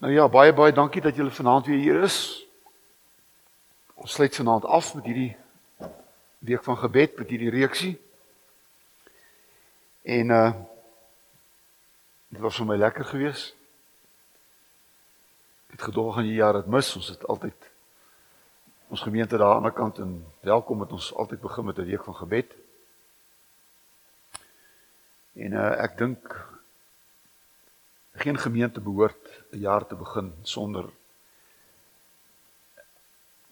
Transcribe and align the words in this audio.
Nou 0.00 0.12
ja, 0.12 0.28
baie 0.32 0.52
baie 0.56 0.72
dankie 0.72 1.02
dat 1.04 1.16
julle 1.16 1.30
vanaand 1.30 1.66
weer 1.68 1.78
hier 1.78 2.02
is. 2.02 2.46
Ons 4.00 4.12
sluit 4.16 4.36
vanaand 4.36 4.64
af 4.64 4.94
met 4.94 5.04
hierdie 5.04 5.36
week 6.38 6.62
van 6.64 6.78
gebed 6.80 7.18
met 7.18 7.28
hierdie 7.28 7.50
reeksie. 7.52 8.00
En 10.02 10.32
uh 10.32 10.52
dit 12.30 12.40
was 12.40 12.56
vir 12.56 12.66
my 12.70 12.78
lekker 12.80 13.04
geweest. 13.04 13.52
Ek 15.68 15.76
het 15.76 15.84
gedog 15.90 16.16
aan 16.16 16.30
die 16.30 16.38
jaar 16.38 16.56
het 16.62 16.70
mis. 16.70 16.94
Ons 16.96 17.12
het 17.12 17.26
altyd 17.28 17.68
ons 18.88 19.02
gemeente 19.04 19.36
daar 19.36 19.58
aan 19.58 19.68
die 19.68 19.76
kant 19.76 20.00
en 20.00 20.14
welkom 20.40 20.80
met 20.80 20.96
ons 20.96 21.12
altyd 21.14 21.44
begin 21.44 21.68
met 21.68 21.78
'n 21.78 21.90
week 21.92 22.04
van 22.08 22.16
gebed. 22.22 22.56
En 25.34 25.52
uh 25.52 25.76
ek 25.84 25.98
dink 25.98 26.40
geen 28.20 28.38
gemeente 28.38 28.80
behoort 28.80 29.42
'n 29.50 29.58
jaar 29.58 29.86
te 29.86 29.94
begin 29.94 30.32
sonder 30.42 30.90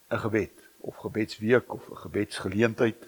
'n 0.09 0.19
gebed 0.19 0.69
of 0.81 0.97
gebedsweek 0.97 1.73
of 1.73 1.89
'n 1.91 1.97
gebedsgeleentheid. 1.97 3.07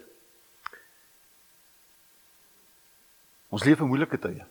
Ons 3.48 3.64
leef 3.64 3.80
in 3.80 3.86
moeilike 3.86 4.18
tye. 4.18 4.44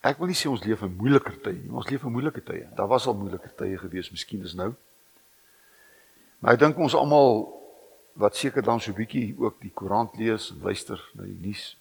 Ek 0.00 0.18
wil 0.18 0.26
nie 0.26 0.36
sê 0.38 0.48
ons 0.50 0.64
leef 0.64 0.80
in 0.82 0.96
moeiliker 0.96 1.40
tye 1.40 1.52
nie, 1.52 1.70
ons 1.70 1.88
leef 1.88 2.02
in 2.02 2.12
moeilike 2.12 2.42
tye. 2.42 2.68
Daar 2.74 2.88
was 2.90 3.06
al 3.06 3.14
moeiliker 3.14 3.54
tye 3.54 3.78
gewees, 3.78 4.10
miskien 4.10 4.42
is 4.42 4.54
nou. 4.54 4.74
Maar 6.38 6.52
ek 6.52 6.58
dink 6.58 6.78
ons 6.78 6.94
almal 6.94 7.60
wat 8.18 8.36
seker 8.36 8.62
dan 8.62 8.80
so 8.80 8.90
'n 8.90 8.98
bietjie 8.98 9.34
ook 9.38 9.60
die 9.60 9.70
koerant 9.70 10.16
lees 10.16 10.50
en 10.50 10.60
luister 10.60 11.10
na 11.14 11.22
die 11.22 11.38
nuus, 11.40 11.76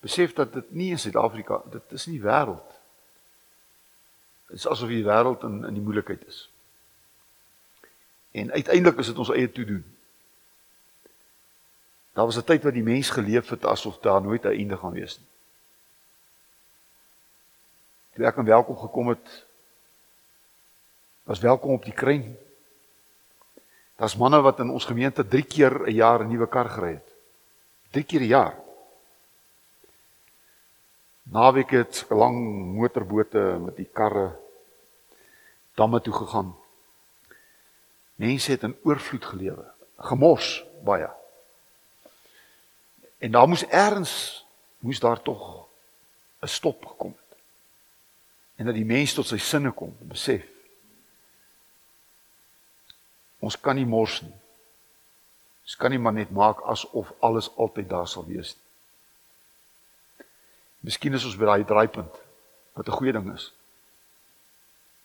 besef 0.00 0.32
dat 0.32 0.52
dit 0.52 0.70
nie 0.70 0.90
in 0.90 0.98
Suid-Afrika, 0.98 1.62
dit 1.70 1.92
is 1.92 2.06
nie 2.06 2.20
wêreld 2.20 2.76
Dit 4.46 4.56
is 4.56 4.66
asof 4.66 4.90
die 4.90 5.04
wêreld 5.04 5.42
in 5.42 5.64
in 5.66 5.74
die 5.74 5.82
moeilikheid 5.82 6.22
is. 6.26 6.46
En 8.30 8.52
uiteindelik 8.52 8.98
is 9.02 9.10
dit 9.10 9.18
ons 9.18 9.32
eie 9.34 9.50
toe 9.52 9.64
doen. 9.64 9.84
Daar 12.12 12.24
was 12.24 12.38
'n 12.38 12.44
tyd 12.44 12.62
wat 12.62 12.72
die 12.72 12.82
mens 12.82 13.10
geleef 13.10 13.48
het 13.48 13.64
asof 13.64 13.98
daar 13.98 14.22
nooit 14.22 14.44
'n 14.44 14.54
einde 14.54 14.76
gaan 14.76 14.92
wees 14.92 15.18
nie. 15.18 15.28
Toe 18.14 18.26
ek 18.26 18.38
aan 18.38 18.44
welkom 18.44 18.76
gekom 18.76 19.08
het, 19.08 19.44
was 21.22 21.40
welkom 21.40 21.70
op 21.70 21.84
die 21.84 21.92
kruin. 21.92 22.36
Daar's 23.96 24.16
manne 24.16 24.40
wat 24.40 24.58
in 24.58 24.70
ons 24.70 24.84
gemeente 24.84 25.28
3 25.28 25.42
keer 25.42 25.88
'n 25.88 25.94
jaar 25.94 26.20
'n 26.24 26.28
nuwe 26.28 26.48
kar 26.48 26.68
gery 26.68 26.92
het. 26.92 27.12
3 27.90 28.04
keer 28.04 28.20
'n 28.20 28.26
jaar. 28.26 28.65
Naweek 31.26 31.70
het 31.70 32.04
lang 32.08 32.38
motorbote 32.78 33.58
met 33.58 33.76
die 33.76 33.88
karre 33.92 34.28
damme 35.74 36.00
toe 36.00 36.14
gegaan. 36.14 36.54
Mense 38.14 38.50
het 38.50 38.62
in 38.62 38.76
oorvloed 38.82 39.24
gelewe, 39.24 39.64
gemors 39.98 40.64
baie. 40.86 41.08
En 43.18 43.30
daar 43.30 43.48
moes 43.48 43.66
ergens 43.66 44.44
moes 44.78 45.00
daar 45.00 45.22
tog 45.22 45.66
'n 46.40 46.46
stop 46.46 46.86
gekom 46.86 47.16
het. 47.16 47.38
En 48.54 48.64
dat 48.64 48.74
die 48.74 48.84
mens 48.84 49.14
tot 49.14 49.26
sy 49.26 49.36
sinne 49.36 49.72
kom, 49.72 49.96
besef. 49.98 50.44
Ons 53.38 53.60
kan 53.60 53.74
nie 53.74 53.86
mors 53.86 54.20
nie. 54.20 54.34
Ons 55.62 55.76
kan 55.76 55.90
nie 55.90 55.98
maar 55.98 56.12
net 56.12 56.30
maak 56.30 56.62
asof 56.62 57.12
alles 57.18 57.50
altyd 57.56 57.88
daar 57.88 58.08
sal 58.08 58.24
wees 58.26 58.54
nie. 58.54 58.65
Miskien 60.80 61.14
is 61.14 61.24
ons 61.24 61.36
by 61.38 61.48
daai 61.48 61.64
draaipunt 61.64 62.22
wat 62.76 62.88
'n 62.88 62.98
goeie 62.98 63.12
ding 63.12 63.32
is. 63.32 63.52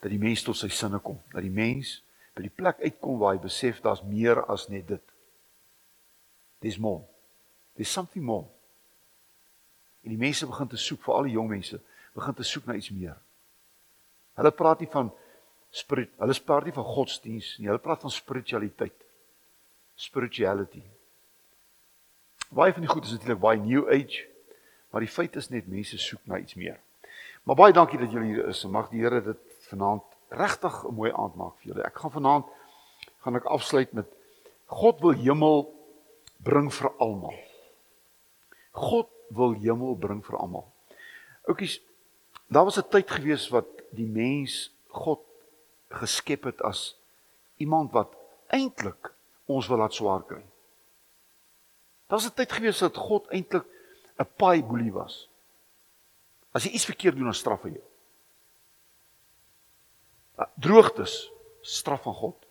Dat 0.02 0.12
die 0.12 0.20
mens 0.20 0.44
tot 0.44 0.58
sy 0.58 0.68
sinne 0.68 1.00
kom, 1.00 1.22
dat 1.32 1.42
die 1.42 1.54
mens 1.54 2.02
by 2.34 2.42
die 2.42 2.56
plek 2.56 2.80
uitkom 2.80 3.20
waar 3.20 3.36
hy 3.36 3.42
besef 3.42 3.82
daar's 3.82 4.04
meer 4.04 4.46
as 4.46 4.68
net 4.70 4.88
dit. 4.88 5.04
There's 6.60 6.78
more. 6.78 7.04
There's 7.76 7.92
something 7.92 8.24
more. 8.24 8.48
En 10.04 10.10
die 10.10 10.18
mense 10.18 10.48
begin 10.48 10.68
te 10.68 10.78
soek, 10.78 11.04
vir 11.04 11.14
al 11.14 11.24
die 11.24 11.36
jong 11.36 11.50
mense, 11.50 11.80
begin 12.14 12.34
te 12.34 12.44
soek 12.44 12.66
na 12.66 12.76
iets 12.76 12.90
meer. 12.90 13.18
Hulle 14.40 14.52
praat 14.52 14.80
nie 14.80 14.90
van 14.90 15.12
spirit, 15.70 16.12
hulle 16.18 16.36
praat 16.46 16.68
nie 16.68 16.76
van 16.76 16.88
godsdiens 16.88 17.58
nie, 17.60 17.68
hulle 17.70 17.80
praat 17.80 18.02
van 18.02 18.12
spiritualiteit. 18.12 19.06
Spirituality. 19.96 20.82
Baie 22.50 22.74
van 22.74 22.82
die 22.82 22.92
goed 22.92 23.06
is 23.06 23.12
natuurlik 23.12 23.40
baie 23.40 23.60
new 23.60 23.86
age 23.88 24.26
Maar 24.92 25.06
die 25.06 25.12
feit 25.12 25.36
is 25.36 25.50
net 25.50 25.68
mense 25.68 25.98
soek 25.98 26.22
na 26.28 26.38
iets 26.38 26.56
meer. 26.60 26.80
Maar 27.44 27.56
baie 27.56 27.74
dankie 27.74 28.00
dat 28.00 28.12
julle 28.12 28.26
hier 28.26 28.48
is. 28.52 28.64
Mag 28.70 28.90
die 28.92 29.02
Here 29.02 29.22
dit 29.24 29.40
vanaand 29.70 30.04
regtig 30.30 30.84
'n 30.88 30.96
mooi 30.96 31.12
aand 31.12 31.36
maak 31.36 31.56
vir 31.60 31.74
julle. 31.74 31.84
Ek 31.84 31.98
gaan 31.98 32.12
vanaand 32.12 32.46
gaan 33.24 33.36
ek 33.36 33.46
afsluit 33.46 33.94
met 33.94 34.08
God 34.66 35.00
wil 35.02 35.14
hemel 35.14 35.74
bring 36.44 36.72
vir 36.74 36.92
almal. 36.98 37.36
God 38.72 39.10
wil 39.30 39.54
hemel 39.54 39.96
bring 39.96 40.26
vir 40.26 40.38
almal. 40.38 40.72
Oukies, 41.48 41.82
daar 42.48 42.64
was 42.64 42.78
'n 42.78 42.90
tyd 42.90 43.12
gewees 43.12 43.50
wat 43.50 43.68
die 43.92 44.08
mens 44.08 44.72
God 44.88 45.20
geskep 45.90 46.44
het 46.44 46.62
as 46.62 46.96
iemand 47.58 47.92
wat 47.92 48.16
eintlik 48.48 49.14
ons 49.46 49.68
wil 49.68 49.78
laat 49.78 49.94
swaar 49.94 50.24
kry. 50.24 50.44
Daar 52.08 52.20
was 52.20 52.28
'n 52.28 52.36
tyd 52.36 52.52
gewees 52.52 52.80
dat 52.80 52.98
God 52.98 53.28
eintlik 53.28 53.66
'n 54.20 54.28
paai 54.38 54.64
boelie 54.64 54.92
was. 54.92 55.30
As 56.52 56.64
jy 56.64 56.72
iets 56.72 56.86
verkeerd 56.86 57.16
doen, 57.16 57.30
dan 57.32 57.34
straf 57.34 57.64
hy 57.64 57.70
jou. 57.70 57.86
Ah, 60.36 60.50
droogtes, 60.56 61.32
straf 61.62 62.02
van 62.02 62.14
God. 62.14 62.46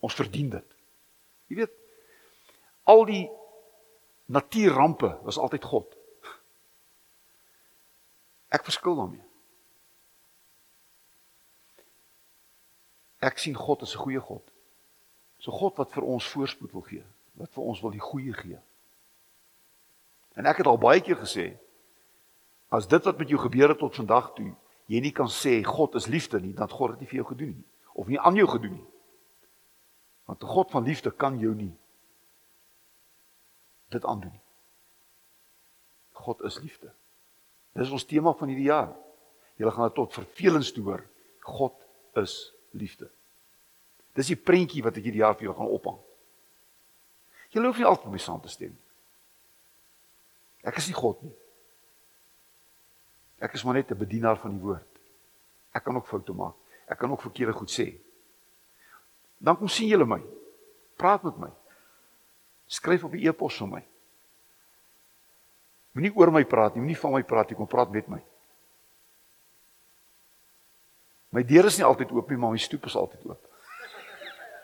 Ons 0.00 0.14
verdien 0.14 0.50
dit. 0.50 0.74
Jy 1.46 1.56
weet, 1.56 1.72
al 2.84 3.04
die 3.04 3.30
natuurrampe 4.26 5.18
was 5.22 5.38
altyd 5.38 5.64
God. 5.64 5.96
Ek 8.54 8.64
verskil 8.64 8.96
daarmee. 8.96 9.22
Ek 13.24 13.38
sien 13.40 13.56
God 13.56 13.82
as 13.82 13.94
'n 13.94 14.02
goeie 14.04 14.20
God. 14.20 14.50
So 15.38 15.52
God 15.52 15.76
wat 15.76 15.92
vir 15.92 16.04
ons 16.04 16.28
voorspoed 16.28 16.72
wil 16.72 16.82
gee, 16.82 17.04
wat 17.34 17.50
vir 17.50 17.64
ons 17.64 17.80
wil 17.80 17.90
die 17.90 18.00
goeie 18.00 18.32
gee. 18.32 18.58
En 20.34 20.46
ek 20.46 20.62
het 20.62 20.66
al 20.66 20.80
baie 20.80 21.02
keer 21.04 21.18
gesê 21.20 21.52
as 22.74 22.88
dit 22.90 23.04
wat 23.06 23.18
met 23.18 23.30
jou 23.30 23.38
gebeur 23.38 23.70
het 23.70 23.78
tot 23.78 23.94
vandag 23.94 24.32
toe, 24.34 24.50
jy 24.90 24.98
nie 25.00 25.12
kan 25.14 25.30
sê 25.30 25.60
God 25.62 25.94
is 25.94 26.08
liefde 26.10 26.40
nie, 26.42 26.54
dan 26.58 26.70
God 26.70 26.96
het 26.96 27.04
nie 27.04 27.08
vir 27.10 27.22
jou 27.22 27.28
gedoen 27.30 27.54
nie 27.54 27.68
of 27.94 28.08
nie 28.10 28.18
aan 28.18 28.34
jou 28.34 28.48
gedoen 28.50 28.74
nie. 28.74 28.88
Want 30.26 30.42
'n 30.42 30.46
God 30.46 30.70
van 30.70 30.84
liefde 30.84 31.10
kan 31.10 31.38
jou 31.38 31.54
nie 31.54 31.76
dit 33.88 34.04
aandoen 34.04 34.32
nie. 34.32 34.42
God 36.12 36.42
is 36.42 36.58
liefde. 36.60 36.92
Dis 37.72 37.90
ons 37.90 38.04
tema 38.04 38.32
van 38.32 38.48
hierdie 38.48 38.70
jaar. 38.70 38.92
Julle 39.56 39.70
gaan 39.70 39.88
dit 39.90 39.94
tot 39.94 40.12
vervelings 40.12 40.72
toe 40.72 40.84
hoor. 40.84 41.04
God 41.40 41.74
is 42.14 42.52
liefde. 42.70 43.10
Dis 44.14 44.30
die 44.30 44.38
prentjie 44.38 44.82
wat 44.82 44.96
ek 44.96 45.06
hierdie 45.08 45.22
jaar 45.22 45.34
vir 45.34 45.48
julle 45.48 45.58
gaan 45.58 45.74
ophang. 45.74 45.98
Julle 47.54 47.70
hoef 47.70 47.78
nie 47.78 47.86
altyd 47.86 48.10
mee 48.14 48.22
saam 48.22 48.40
te 48.42 48.48
stem 48.48 48.72
nie. 48.74 48.83
Ek 50.64 50.80
is 50.80 50.88
nie 50.88 50.96
God 50.96 51.20
nie. 51.22 51.34
Ek 53.44 53.54
is 53.54 53.64
maar 53.64 53.74
net 53.74 53.90
'n 53.90 53.98
bedienaar 53.98 54.38
van 54.40 54.50
die 54.50 54.60
woord. 54.60 55.00
Ek 55.72 55.84
kan 55.84 55.96
ook 55.96 56.06
foute 56.06 56.32
maak. 56.32 56.54
Ek 56.88 56.98
kan 56.98 57.10
ook 57.10 57.22
verkeerde 57.22 57.52
goed 57.52 57.70
sê. 57.70 57.98
Dan 59.38 59.56
kom 59.56 59.68
sien 59.68 59.88
julle 59.88 60.06
my. 60.06 60.22
Praat 60.96 61.22
met 61.22 61.36
my. 61.38 61.50
Skryf 62.66 63.04
op 63.04 63.12
'n 63.12 63.26
e-pos 63.26 63.58
vir 63.58 63.68
my. 63.68 63.84
Moenie 65.92 66.14
oor 66.16 66.30
my 66.30 66.44
praat 66.44 66.74
nie, 66.74 66.82
moenie 66.82 66.98
van 66.98 67.12
my 67.12 67.22
praat 67.22 67.48
nie, 67.48 67.56
kom 67.56 67.66
praat 67.66 67.90
met 67.90 68.08
my. 68.08 68.22
My 71.30 71.42
deur 71.42 71.64
is 71.64 71.76
nie 71.76 71.84
altyd 71.84 72.10
oop 72.10 72.30
nie, 72.30 72.38
maar 72.38 72.50
my 72.50 72.58
stoep 72.58 72.86
is 72.86 72.96
altyd 72.96 73.24
oop. 73.26 73.46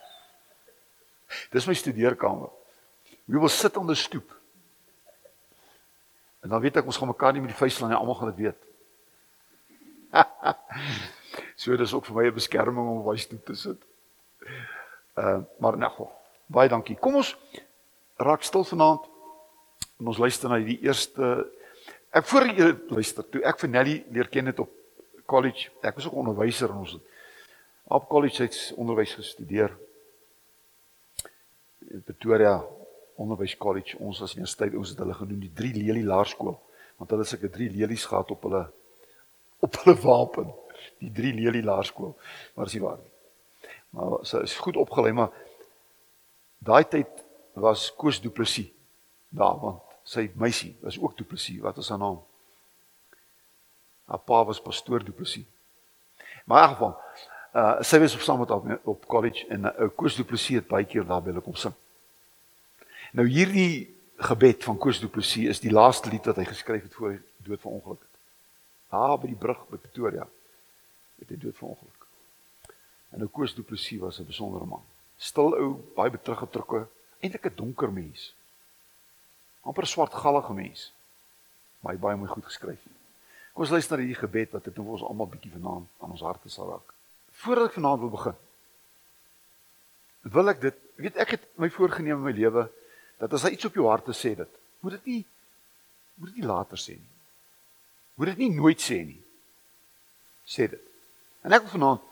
Dis 1.52 1.66
my 1.66 1.74
studeerkamer. 1.74 2.50
We 3.26 3.38
will 3.38 3.48
sit 3.48 3.76
on 3.76 3.86
the 3.86 3.94
stoep. 3.94 4.39
En 6.40 6.48
dan 6.48 6.60
weet 6.60 6.80
ek 6.80 6.88
ons 6.88 6.96
gaan 6.96 7.12
mekaar 7.12 7.32
nie 7.36 7.42
met 7.44 7.52
die 7.52 7.58
vuis 7.58 7.74
slaan 7.76 7.92
nie, 7.92 7.98
almal 7.98 8.16
gaan 8.18 8.32
dit 8.32 8.44
weet. 8.46 8.60
so 11.60 11.76
dis 11.76 11.92
ook 11.94 12.06
vir 12.08 12.16
my 12.16 12.24
'n 12.30 12.34
beskerming 12.34 12.88
om 12.88 13.04
wys 13.04 13.26
toe 13.28 13.38
te 13.44 13.54
sit. 13.54 13.80
Uh 15.14 15.40
maar 15.58 15.76
nou, 15.76 16.08
baie 16.46 16.68
dankie. 16.68 16.96
Kom 16.96 17.20
ons 17.20 17.36
raak 18.16 18.42
stil 18.42 18.64
vanaand 18.64 19.04
en 20.00 20.06
ons 20.06 20.18
luister 20.18 20.48
na 20.48 20.58
die 20.58 20.80
eerste 20.80 21.50
ek 22.10 22.26
voor 22.26 22.46
jy 22.48 22.72
luister 22.88 23.24
toe 23.28 23.44
ek 23.44 23.60
vir 23.60 23.70
Nelly 23.70 24.04
leer 24.10 24.28
ken 24.28 24.46
het 24.46 24.58
op 24.58 24.70
college. 25.26 25.70
Ek 25.82 25.94
was 25.94 26.06
ook 26.06 26.18
onderwyser 26.24 26.70
en 26.70 26.82
ons 26.82 26.92
het 26.92 27.06
op 27.90 28.08
college 28.08 28.42
het 28.42 28.72
onderwys 28.76 29.14
gestudeer. 29.14 29.76
In 31.90 32.02
Pretoria 32.02 32.62
onderwys 33.20 33.56
college 33.60 33.98
ons 33.98 34.22
as 34.24 34.34
universiteit 34.36 34.76
ons 34.78 34.94
het 34.94 35.02
hulle 35.02 35.16
genoem 35.18 35.44
die 35.44 35.54
drie 35.54 35.72
lelie 35.76 36.06
laerskool 36.06 36.56
want 37.00 37.12
hulle 37.12 37.24
het 37.24 37.32
seker 37.32 37.52
drie 37.52 37.70
lelies 37.72 38.04
gehad 38.08 38.32
op 38.32 38.48
hulle 38.48 38.64
op 39.60 39.76
hulle 39.82 39.96
wapen 40.00 40.52
die 41.00 41.12
drie 41.12 41.32
lelie 41.34 41.62
laerskool. 41.64 42.14
Maar 42.54 42.66
is 42.66 42.76
nie 42.76 42.82
waar 42.84 42.98
nie. 43.00 43.08
Maar 43.96 44.18
sy 44.28 44.42
is 44.46 44.58
goed 44.62 44.78
opgelei, 44.80 45.12
maar 45.16 45.32
daai 46.62 46.84
tyd 46.88 47.24
was 47.60 47.88
Koos 47.98 48.20
Du 48.22 48.30
Plessis 48.30 48.70
daar 49.30 49.58
want 49.62 49.96
sy 50.06 50.28
meisie 50.38 50.72
was 50.82 50.98
ook 50.98 51.16
Du 51.18 51.24
Plessis. 51.24 51.60
Wat 51.62 51.78
is 51.78 51.90
haar 51.90 52.00
naam? 52.02 52.20
Haar 54.10 54.22
pa 54.26 54.44
was 54.46 54.62
pastoor 54.62 55.04
Du 55.04 55.12
Plessis. 55.12 55.46
Maar 56.44 56.68
in 56.68 56.74
geval, 56.74 56.96
uh 57.54 57.76
sy 57.86 57.98
was 58.02 58.14
op 58.14 58.24
saam 58.26 58.42
met 58.44 58.50
op, 58.54 58.66
op 58.84 59.06
college 59.06 59.46
en 59.48 59.68
uh, 59.70 59.88
Koos 59.96 60.16
Du 60.18 60.24
Plessis 60.24 60.60
het 60.62 60.68
baie 60.70 60.86
keer 60.86 61.06
daar 61.06 61.22
by 61.22 61.32
hulle 61.32 61.44
kom 61.44 61.58
sing. 61.58 61.74
Nou 63.16 63.26
hierdie 63.26 63.90
gebed 64.30 64.64
van 64.64 64.78
Koos 64.78 65.00
Du 65.00 65.08
Plessis 65.08 65.56
is 65.56 65.62
die 65.62 65.72
laaste 65.72 66.10
lied 66.12 66.26
wat 66.28 66.38
hy 66.38 66.44
geskryf 66.46 66.84
het 66.86 66.94
voor 66.94 67.16
dood 67.42 67.60
verongeluk 67.60 68.00
het. 68.00 68.18
Daar 68.92 69.16
by 69.18 69.30
die 69.30 69.38
brug 69.38 69.64
by 69.70 69.80
Pretoria 69.80 70.26
het 71.20 71.32
hy 71.32 71.38
dood 71.40 71.56
verongeluk. 71.58 72.06
En 73.10 73.24
nou 73.24 73.30
Koos 73.32 73.56
Du 73.56 73.62
Plessis 73.66 73.98
was 73.98 74.20
'n 74.20 74.26
besondere 74.26 74.66
man. 74.66 74.84
Stil 75.16 75.56
ou, 75.56 75.74
baie 75.96 76.10
teruggetrokke, 76.10 76.86
eintlik 77.20 77.46
'n 77.46 77.56
donker 77.56 77.92
mens. 77.92 78.34
amper 79.62 79.86
swart 79.86 80.14
gallige 80.14 80.52
mens. 80.52 80.92
Maar 81.80 81.92
hy 81.92 82.00
baie 82.00 82.16
mooi 82.16 82.30
goed 82.30 82.44
geskryf. 82.44 82.80
Kom 83.52 83.64
ons 83.64 83.70
luister 83.70 83.96
na 83.96 84.04
hierdie 84.04 84.20
gebed 84.20 84.52
wat 84.52 84.64
dit 84.64 84.76
nou 84.76 84.86
vir 84.86 84.92
ons 84.92 85.02
almal 85.08 85.28
bietjie 85.28 85.52
vanaand 85.52 85.88
aan 86.00 86.10
ons 86.10 86.24
harte 86.24 86.48
sal 86.48 86.70
raak. 86.70 86.94
Voordat 87.42 87.70
ek 87.70 87.76
vanaand 87.78 88.00
wil 88.00 88.12
begin, 88.14 88.36
wil 90.22 90.52
ek 90.52 90.60
dit, 90.60 90.76
weet 90.96 91.16
ek 91.16 91.34
het 91.36 91.46
my 91.56 91.70
voorgenem 91.72 92.18
in 92.18 92.26
my 92.28 92.34
lewe 92.36 92.66
dat 93.20 93.36
as 93.36 93.44
hy 93.44 93.52
iets 93.54 93.68
op 93.68 93.76
jou 93.76 93.86
hart 93.88 94.06
te 94.08 94.16
sê 94.16 94.32
dit, 94.38 94.58
moet 94.80 94.96
dit 94.98 95.12
nie 95.12 95.20
moet 96.20 96.28
dit 96.28 96.42
nie 96.42 96.48
later 96.48 96.76
sê 96.76 96.94
nie. 96.98 97.12
Moet 98.20 98.34
dit 98.34 98.40
nie 98.42 98.50
nooit 98.52 98.80
sê 98.80 98.98
nie. 99.00 99.20
Sê 100.44 100.66
dit. 100.68 100.88
En 101.40 101.54
ek 101.56 101.64
wil 101.64 101.72
vanaand 101.78 102.02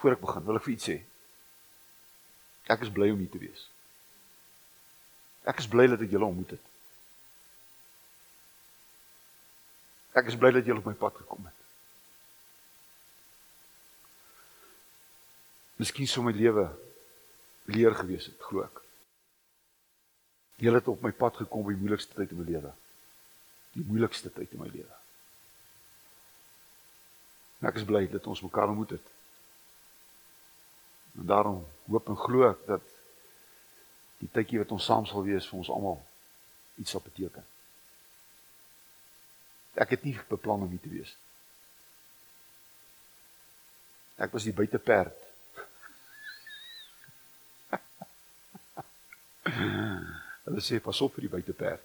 voor 0.00 0.16
ek 0.16 0.20
begin, 0.20 0.44
wil 0.44 0.58
ek 0.60 0.66
vir 0.66 0.74
iets 0.74 0.88
sê. 0.90 0.96
Ek 2.70 2.84
is 2.84 2.92
bly 2.92 3.08
om 3.14 3.22
hier 3.22 3.32
te 3.32 3.40
wees. 3.40 3.62
Ek 5.48 5.62
is 5.62 5.70
bly 5.72 5.88
dat 5.88 6.04
ek 6.04 6.12
julle 6.12 6.28
ontmoet 6.28 6.52
het. 6.58 6.68
Ek 10.20 10.28
is 10.28 10.36
bly 10.36 10.52
dat 10.52 10.68
julle 10.68 10.84
op 10.84 10.90
my 10.90 10.96
pad 11.00 11.16
gekom 11.22 11.48
het. 11.48 11.56
Miskien 15.80 16.08
sou 16.10 16.26
my 16.26 16.36
lewe 16.36 16.66
leer 17.72 17.96
gewees 17.96 18.28
het, 18.28 18.36
glo 18.44 18.66
ek. 18.66 18.79
Julle 20.60 20.76
het 20.76 20.88
op 20.92 21.00
my 21.00 21.12
pad 21.16 21.38
gekom 21.40 21.64
by 21.64 21.72
die 21.72 21.80
moeilikste 21.80 22.12
tyd 22.18 22.34
in 22.34 22.40
my 22.42 22.44
lewe. 22.44 22.72
Die 23.72 23.84
moeilikste 23.86 24.28
tyd 24.34 24.52
in 24.52 24.60
my 24.60 24.68
lewe. 24.68 24.96
En 27.60 27.68
ek 27.70 27.80
is 27.80 27.86
bly 27.88 28.02
dat 28.12 28.28
ons 28.28 28.42
mekaar 28.44 28.68
ontmoet 28.72 28.92
het. 28.98 29.06
En 31.16 31.24
daarom 31.32 31.62
hoop 31.88 32.12
en 32.12 32.20
glo 32.20 32.50
ek 32.50 32.60
dat 32.68 32.84
die 34.20 34.28
tydjie 34.28 34.60
wat 34.60 34.76
ons 34.76 34.84
saam 34.84 35.08
sal 35.08 35.24
wees 35.24 35.48
vir 35.48 35.58
ons 35.62 35.72
almal 35.72 35.98
iets 36.80 36.92
sal 36.92 37.04
beteken. 37.04 37.44
Ek 39.80 39.96
het 39.96 40.04
nie 40.04 40.16
beplan 40.28 40.68
om 40.68 40.72
hier 40.72 40.84
te 40.84 40.92
wees. 40.92 41.16
Ek 44.20 44.32
was 44.36 44.44
die 44.44 44.56
buiteperd. 44.56 45.16
Hulle 50.50 50.62
sê 50.66 50.80
pas 50.82 51.00
op 51.00 51.14
vir 51.14 51.28
die 51.28 51.30
buiteperd. 51.30 51.84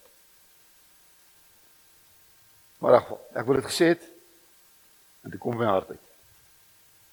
Maar 2.82 2.98
ag, 2.98 3.12
ek 3.38 3.46
wil 3.46 3.60
dit 3.60 3.68
gesê 3.70 3.92
het 3.94 4.08
en 5.26 5.34
dit 5.34 5.42
kom 5.42 5.54
my 5.58 5.68
hart 5.70 5.92
uit. 5.94 6.02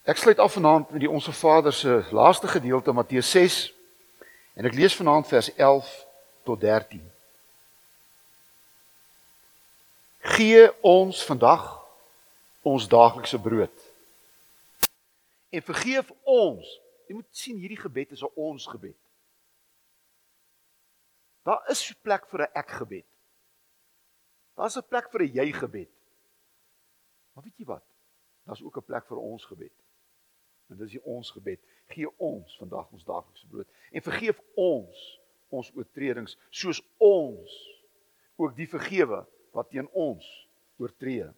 Ek 0.08 0.16
sluit 0.16 0.40
af 0.40 0.56
vanaand 0.56 0.90
met 0.90 1.04
die 1.04 1.10
Onse 1.10 1.32
Vader 1.32 1.72
se 1.72 2.00
laaste 2.10 2.48
gedeelte 2.48 2.92
Matteus 2.96 3.30
6 3.36 3.58
en 4.56 4.68
ek 4.68 4.78
lees 4.80 4.96
vanaand 4.96 5.28
vers 5.28 5.52
11 5.54 5.92
tot 6.48 6.60
13. 6.60 7.04
Gee 10.32 10.64
ons 10.80 11.20
vandag 11.28 11.68
ons 12.64 12.88
daaglikse 12.88 13.38
brood. 13.38 13.86
En 15.52 15.68
vergeef 15.68 16.08
ons. 16.24 16.78
Jy 17.06 17.20
moet 17.20 17.28
sien 17.44 17.60
hierdie 17.60 17.80
gebed 17.80 18.16
is 18.16 18.24
'n 18.24 18.32
ons 18.40 18.66
gebed. 18.66 19.01
Daar 21.42 21.70
is 21.70 21.90
'n 21.90 21.98
plek 22.02 22.26
vir 22.26 22.40
'n 22.40 22.52
ek 22.54 22.70
gebed. 22.70 23.06
Daar's 24.54 24.76
'n 24.76 24.88
plek 24.88 25.10
vir 25.10 25.22
'n 25.22 25.32
jy 25.32 25.52
gebed. 25.52 25.90
Maar 27.32 27.44
weet 27.44 27.56
jy 27.56 27.64
wat? 27.64 27.84
Daar's 28.44 28.62
ook 28.62 28.76
'n 28.76 28.84
plek 28.84 29.06
vir 29.06 29.18
ons 29.18 29.44
gebed. 29.44 29.72
En 30.68 30.76
dis 30.76 30.90
die 30.90 31.04
ons 31.04 31.30
gebed. 31.30 31.60
Gee 31.86 32.18
ons 32.18 32.56
vandag 32.56 32.92
ons 32.92 33.04
daaglikse 33.04 33.46
brood 33.46 33.68
en 33.90 34.02
vergeef 34.02 34.40
ons 34.54 35.20
ons 35.48 35.72
oortredings 35.74 36.38
soos 36.50 36.82
ons 36.96 37.82
ook 38.36 38.56
die 38.56 38.68
vergewe 38.68 39.26
wat 39.52 39.70
teen 39.70 39.88
ons 39.88 40.48
oortree. 40.76 41.28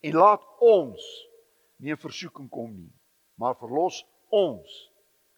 En 0.00 0.14
laat 0.16 0.44
ons 0.58 1.28
nie 1.76 1.92
in 1.92 2.00
versoeking 2.00 2.48
kom 2.48 2.72
nie, 2.72 2.92
maar 3.34 3.58
verlos 3.60 4.06
ons 4.28 4.92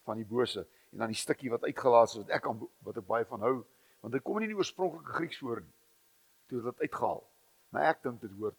van 0.07 0.17
die 0.17 0.27
bose 0.27 0.67
en 0.93 0.99
dan 0.99 1.13
die 1.13 1.17
stukkie 1.17 1.51
wat 1.51 1.65
uitgelaat 1.65 2.11
is 2.11 2.19
wat 2.21 2.33
ek 2.37 2.47
aan 2.49 2.59
wat 2.85 2.99
ek 3.01 3.07
baie 3.09 3.29
van 3.29 3.41
hou 3.41 3.55
want 4.03 4.17
dit 4.17 4.25
kom 4.27 4.39
nie 4.39 4.49
in 4.49 4.53
die 4.53 4.59
oorspronklike 4.59 5.15
Grieks 5.15 5.39
voor 5.39 5.61
nie. 5.63 5.75
Toe 6.51 6.61
dit 6.65 6.81
uitgehaal. 6.83 7.21
Maar 7.71 7.85
ek 7.93 8.03
dink 8.03 8.21
dit 8.21 8.33
hoort 8.35 8.59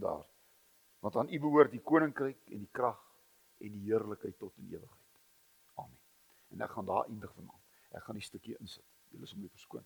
daar. 0.00 0.24
Want 1.04 1.16
aan 1.20 1.28
u 1.28 1.40
behoort 1.44 1.74
die 1.74 1.82
koninkryk 1.84 2.40
en 2.48 2.62
die 2.64 2.70
krag 2.72 3.02
en 3.60 3.74
die 3.74 3.84
heerlikheid 3.84 4.38
tot 4.40 4.56
in 4.56 4.72
ewigheid. 4.72 5.10
Amen. 5.76 5.98
En 6.56 6.64
ek 6.64 6.72
gaan 6.72 6.88
daar 6.88 7.04
eindig 7.04 7.34
vanaand. 7.36 7.66
Ek 7.92 8.06
gaan 8.06 8.16
die 8.16 8.24
stukkie 8.24 8.56
insit. 8.56 8.86
Julle 9.12 9.28
is 9.28 9.34
om 9.36 9.44
my 9.44 9.52
verskoon. 9.52 9.84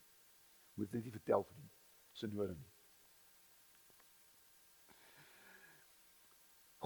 Moet 0.78 0.94
dit 0.94 1.04
nie 1.08 1.14
vertel 1.18 1.44
vir 1.48 1.58
die 1.58 1.70
sinode 2.22 2.54
nie. 2.54 2.70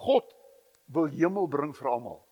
God 0.06 0.32
wil 0.96 1.12
hemel 1.12 1.52
bring 1.52 1.76
vir 1.76 1.92
almal 1.92 2.25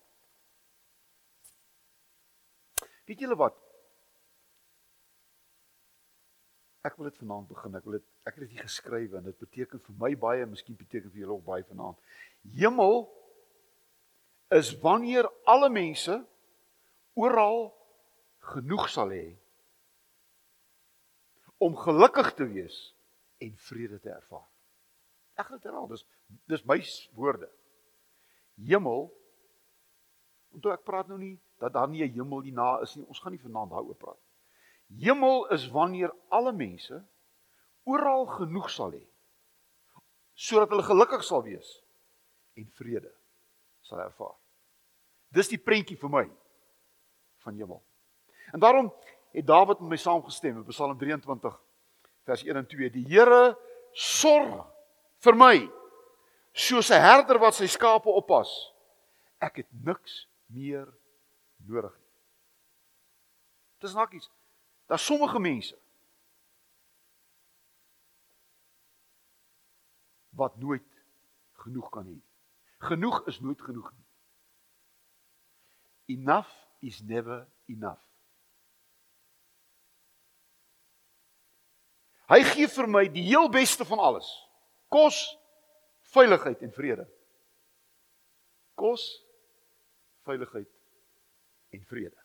Weet 3.04 3.24
julle 3.24 3.36
wat? 3.36 3.56
Ek 6.84 6.96
wil 6.96 7.08
dit 7.08 7.20
vanaand 7.20 7.48
begin. 7.48 7.76
Ek 7.78 7.86
wil 7.86 7.98
dit 7.98 8.08
ek 8.24 8.36
het 8.36 8.46
dit 8.46 8.56
hier 8.56 8.64
geskryf 8.64 9.16
en 9.16 9.26
dit 9.28 9.38
beteken 9.40 9.80
vir 9.84 9.96
my 10.00 10.10
baie, 10.20 10.46
miskien 10.48 10.76
beteken 10.76 11.12
vir 11.12 11.24
julle 11.24 11.36
ook 11.36 11.46
baie 11.46 11.64
vanaand. 11.68 12.00
Hemel 12.56 13.04
is 14.56 14.72
wanneer 14.80 15.28
alle 15.48 15.70
mense 15.72 16.16
oral 17.16 17.68
genoeg 18.54 18.88
sal 18.92 19.12
hê 19.12 19.26
om 21.64 21.76
gelukkig 21.80 22.32
te 22.36 22.48
wees 22.48 22.78
en 23.44 23.52
vrede 23.68 24.00
te 24.00 24.12
ervaar. 24.12 24.48
Ek 25.40 25.48
gaan 25.48 25.60
dit 25.60 25.68
herhaal. 25.68 25.88
Dis 25.92 26.04
dis 26.48 26.64
my 26.68 26.80
woorde. 27.16 27.50
Hemel 28.60 29.08
Want 30.54 30.68
ek 30.70 30.84
praat 30.86 31.08
nou 31.10 31.18
nie 31.18 31.34
dat 31.58 31.72
daar 31.72 31.88
nie 31.88 32.02
'n 32.02 32.12
hemel 32.12 32.40
hierna 32.42 32.80
is 32.80 32.94
nie. 32.94 33.06
Ons 33.06 33.20
gaan 33.20 33.32
nie 33.32 33.40
vanaand 33.40 33.70
daaroor 33.70 33.94
praat. 33.94 34.20
Hemel 34.98 35.48
is 35.50 35.68
wanneer 35.70 36.14
alle 36.28 36.52
mense 36.52 37.04
oral 37.84 38.26
genoeg 38.26 38.70
sal 38.70 38.92
hê 38.92 39.06
sodat 40.34 40.68
hulle 40.68 40.82
gelukkig 40.82 41.22
sal 41.24 41.42
wees 41.42 41.84
en 42.58 42.70
vrede 42.74 43.12
sal 43.80 44.00
ervaar. 44.00 44.34
Dis 45.28 45.48
die 45.48 45.58
prentjie 45.58 45.96
vir 45.96 46.10
my 46.10 46.24
van 47.44 47.54
hemel. 47.54 47.82
En 48.52 48.60
daarom 48.60 48.92
het 49.34 49.46
Dawid 49.46 49.80
met 49.80 49.88
my 49.88 49.96
saamgestem 49.96 50.56
in 50.56 50.66
Psalm 50.66 50.98
23 50.98 51.60
vers 52.24 52.44
1 52.44 52.56
en 52.56 52.66
2. 52.66 52.90
Die 52.90 53.06
Here 53.06 53.56
sorg 53.92 54.66
vir 55.24 55.36
my 55.36 55.70
soos 56.52 56.90
'n 56.90 57.00
herder 57.00 57.38
wat 57.38 57.54
sy 57.54 57.66
skape 57.66 58.08
oppas. 58.08 58.50
Ek 59.40 59.56
het 59.56 59.68
niks 59.70 60.28
meer 60.46 60.86
nodig 61.66 61.94
nie. 61.98 62.10
Dis 63.84 63.94
nakies. 63.94 64.30
Daar's 64.86 65.04
sommige 65.04 65.38
mense 65.38 65.78
wat 70.34 70.56
nooit 70.56 71.04
genoeg 71.52 71.90
kan 71.90 72.06
hê. 72.06 72.18
Genoeg 72.78 73.22
is 73.26 73.40
nooit 73.40 73.60
genoeg 73.62 73.92
nie. 73.92 74.04
Enough 76.16 76.50
is 76.78 77.00
never 77.00 77.46
enough. 77.66 78.02
Hy 82.28 82.40
gee 82.48 82.68
vir 82.68 82.88
my 82.88 83.04
die 83.12 83.24
heel 83.24 83.48
beste 83.52 83.84
van 83.84 84.00
alles. 84.00 84.28
Kos, 84.88 85.20
veiligheid 86.14 86.62
en 86.64 86.72
vrede. 86.72 87.04
Kos, 88.74 89.04
veiligheid 90.24 90.73
en 91.74 91.84
vrede. 91.84 92.20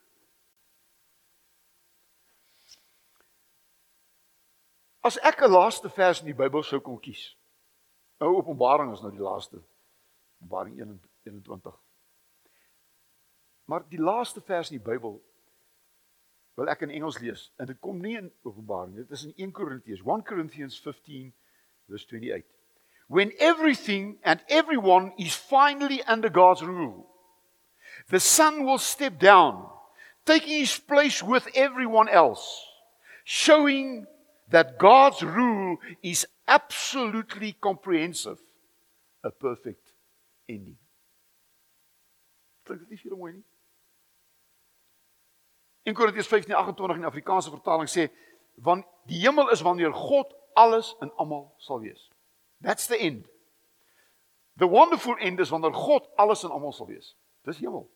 As 5.02 5.20
ek 5.20 5.42
'n 5.42 5.52
laaste 5.52 5.90
vers 5.90 6.20
in 6.20 6.26
die 6.26 6.36
Bybel 6.36 6.64
sou 6.64 6.82
kon 6.82 7.00
kies. 7.00 7.38
Nou 8.20 8.36
Openbaring 8.36 8.92
is 8.94 9.02
nou 9.02 9.12
die 9.12 9.24
laaste 9.24 9.62
Openbaring 10.40 11.00
21. 11.24 11.80
Maar 13.66 13.86
die 13.90 14.02
laaste 14.02 14.42
vers 14.42 14.72
in 14.72 14.78
die 14.78 14.86
Bybel 14.92 15.22
wil 16.60 16.68
ek 16.68 16.82
in 16.82 16.90
Engels 16.90 17.20
lees 17.24 17.52
en 17.58 17.70
dit 17.72 17.80
kom 17.80 18.00
nie 18.04 18.18
in 18.20 18.32
Openbaring 18.44 18.96
dit 18.96 19.12
is 19.16 19.24
in 19.30 19.34
1 19.48 19.52
Korintiërs 19.56 20.02
1 20.04 20.24
Corinthians 20.28 20.80
15 20.84 21.30
verse 21.88 22.08
28 22.08 22.46
When 23.08 23.32
everything 23.40 24.20
and 24.22 24.44
everyone 24.48 25.14
is 25.18 25.36
finally 25.36 26.04
under 26.04 26.30
God's 26.30 26.62
rule 26.62 27.08
the 28.08 28.20
son 28.20 28.66
will 28.66 28.78
step 28.78 29.20
down 29.20 29.68
taking 30.26 30.60
his 30.60 30.78
place 30.78 31.22
with 31.24 31.48
everyone 31.56 32.10
else 32.10 32.66
showing 33.24 34.08
that 34.50 34.80
God's 34.80 35.22
rule 35.22 35.78
is 36.02 36.26
absolutely 36.48 37.54
comprehensive 37.54 38.40
a 39.24 39.32
perfect 39.32 39.92
ending 40.48 40.78
Klink 42.66 42.82
dit 42.82 42.90
nie 42.90 43.04
vir 43.04 43.18
mooi 43.18 43.34
nie 43.34 43.46
1 45.90 45.96
Korintiërs 45.96 46.28
15:28 46.28 46.98
in 46.98 47.06
Afrikaanse 47.10 47.50
vertaling 47.50 47.90
sê 47.90 48.10
want 48.62 48.86
die 49.10 49.22
hemel 49.24 49.50
is 49.50 49.62
wanneer 49.62 49.92
God 49.92 50.34
alles 50.54 50.96
in 51.02 51.12
almal 51.18 51.54
sal 51.58 51.80
wees. 51.80 52.10
That's 52.62 52.88
the 52.88 53.00
end. 53.00 53.28
The 54.58 54.68
wonderful 54.68 55.16
end 55.20 55.40
is 55.40 55.50
wanneer 55.50 55.72
God 55.72 56.08
alles 56.18 56.44
in 56.44 56.52
almal 56.52 56.74
sal 56.74 56.88
wees. 56.88 57.16
Dis 57.50 57.62
hemel. 57.64 57.90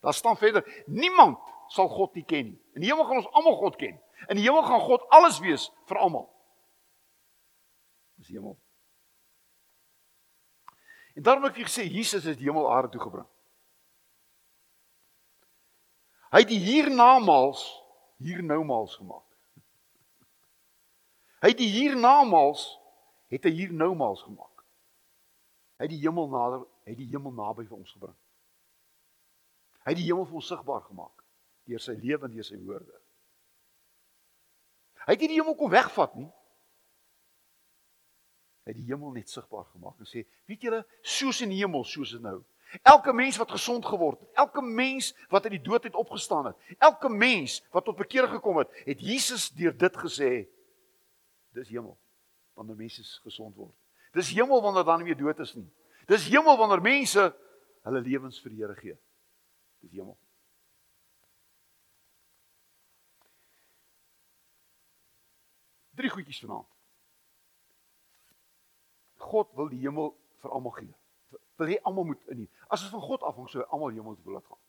Daar 0.00 0.14
staan 0.14 0.36
verder 0.36 0.84
niemand 0.86 1.38
sal 1.68 1.88
God 1.88 2.14
nie 2.14 2.24
ken 2.24 2.44
nie. 2.50 2.60
In 2.78 2.84
die 2.84 2.90
hemel 2.90 3.04
gaan 3.04 3.20
ons 3.20 3.32
almal 3.36 3.56
God 3.60 3.76
ken. 3.76 3.98
In 4.30 4.38
die 4.38 4.46
hemel 4.46 4.64
gaan 4.64 4.80
God 4.80 5.04
alles 5.12 5.40
wees 5.44 5.68
vir 5.90 6.00
almal. 6.00 6.28
Dis 8.16 8.32
hemel. 8.32 8.56
En 11.16 11.24
daarom 11.24 11.48
het 11.48 11.56
ek 11.56 11.68
gesê 11.68 11.86
Jesus 11.88 12.24
het 12.28 12.38
die 12.38 12.48
hemel 12.48 12.68
aarde 12.72 12.92
toe 12.94 13.02
gebring. 13.02 13.26
Hy 16.32 16.42
het 16.42 16.50
die 16.50 16.60
hiernamaals 16.60 17.64
hiernoumaals 18.20 18.96
gemaak. 18.96 19.24
Hy 21.44 21.52
het 21.52 21.60
die 21.60 21.72
hiernamaals 21.72 22.64
het 23.32 23.44
hy 23.44 23.52
hiernoumaals 23.58 24.24
gemaak. 24.24 24.64
Hy 25.76 25.86
het 25.88 25.92
die 25.92 26.02
hemel 26.02 26.28
nader, 26.32 26.64
hy 26.86 26.94
het 26.94 27.02
die 27.02 27.10
hemel 27.10 27.34
naby 27.34 27.66
vir 27.66 27.76
ons 27.80 27.92
gebring. 27.96 28.16
Hy 29.82 29.92
het 29.92 29.98
die 29.98 30.06
hemel 30.06 30.26
vir 30.26 30.38
ons 30.38 30.50
sigbaar 30.50 30.84
gemaak 30.86 31.22
deur 31.66 31.82
sy 31.82 31.96
lewe 31.98 32.28
en 32.28 32.30
deur 32.30 32.46
sy 32.46 32.56
woorde. 32.62 33.00
Hy 35.02 35.14
het 35.14 35.22
nie 35.24 35.32
die 35.32 35.38
hemel 35.40 35.56
kom 35.58 35.70
wegvat 35.72 36.12
nie. 36.14 36.28
Hy 38.66 38.70
het 38.70 38.78
die 38.78 38.86
hemel 38.86 39.14
net 39.14 39.30
sigbaar 39.30 39.66
gemaak 39.72 39.98
en 40.02 40.06
sê, 40.06 40.22
weet 40.46 40.62
julle, 40.66 40.84
soos 41.02 41.42
in 41.42 41.50
die 41.50 41.58
hemel, 41.58 41.82
soos 41.86 42.14
dit 42.14 42.22
nou. 42.22 42.40
Elke 42.86 43.12
mens 43.14 43.38
wat 43.38 43.50
gesond 43.54 43.86
geword 43.86 44.22
het, 44.22 44.30
elke 44.42 44.62
mens 44.62 45.12
wat 45.30 45.46
uit 45.46 45.54
die 45.54 45.62
dood 45.62 45.86
het 45.86 45.98
opgestaan 45.98 46.48
het, 46.50 46.74
elke 46.82 47.10
mens 47.10 47.60
wat 47.74 47.86
tot 47.86 47.98
bekering 47.98 48.32
gekom 48.34 48.58
het, 48.58 48.70
het 48.86 49.02
Jesus 49.02 49.48
deur 49.54 49.74
dit 49.74 49.98
gesê: 50.02 50.30
Dis 51.54 51.70
hemel 51.70 51.94
wanneer 52.58 52.78
mense 52.78 53.04
gesond 53.22 53.54
word. 53.54 53.74
Dis 54.16 54.32
hemel 54.34 54.62
wanneer 54.62 54.86
dan 54.86 55.02
nie 55.02 55.12
meer 55.12 55.20
dood 55.20 55.42
is 55.46 55.54
nie. 55.54 55.68
Dis 56.06 56.28
hemel 56.30 56.58
wanneer 56.58 56.82
mense 56.82 57.24
hulle 57.86 58.02
lewens 58.02 58.38
vir 58.42 58.54
die 58.54 58.62
Here 58.62 58.76
gee. 58.78 58.98
Dis 59.82 59.94
hemel. 59.94 60.18
Drie 65.96 66.12
goedjies 66.12 66.42
vanaand. 66.44 66.68
God 69.26 69.50
wil 69.58 69.70
die 69.72 69.80
hemel 69.82 70.12
vir 70.42 70.52
almal 70.54 70.74
gee 70.76 70.94
wil 71.56 71.66
hê 71.66 71.80
almal 71.82 72.04
moet 72.04 72.22
in 72.26 72.36
nie. 72.36 72.50
As 72.68 72.82
dit 72.82 72.90
van 72.90 73.00
God 73.00 73.22
afhang, 73.22 73.48
sou 73.48 73.64
almal 73.64 73.94
hemel 73.94 74.16
toe 74.20 74.32
laat 74.32 74.46
gaan. 74.46 74.62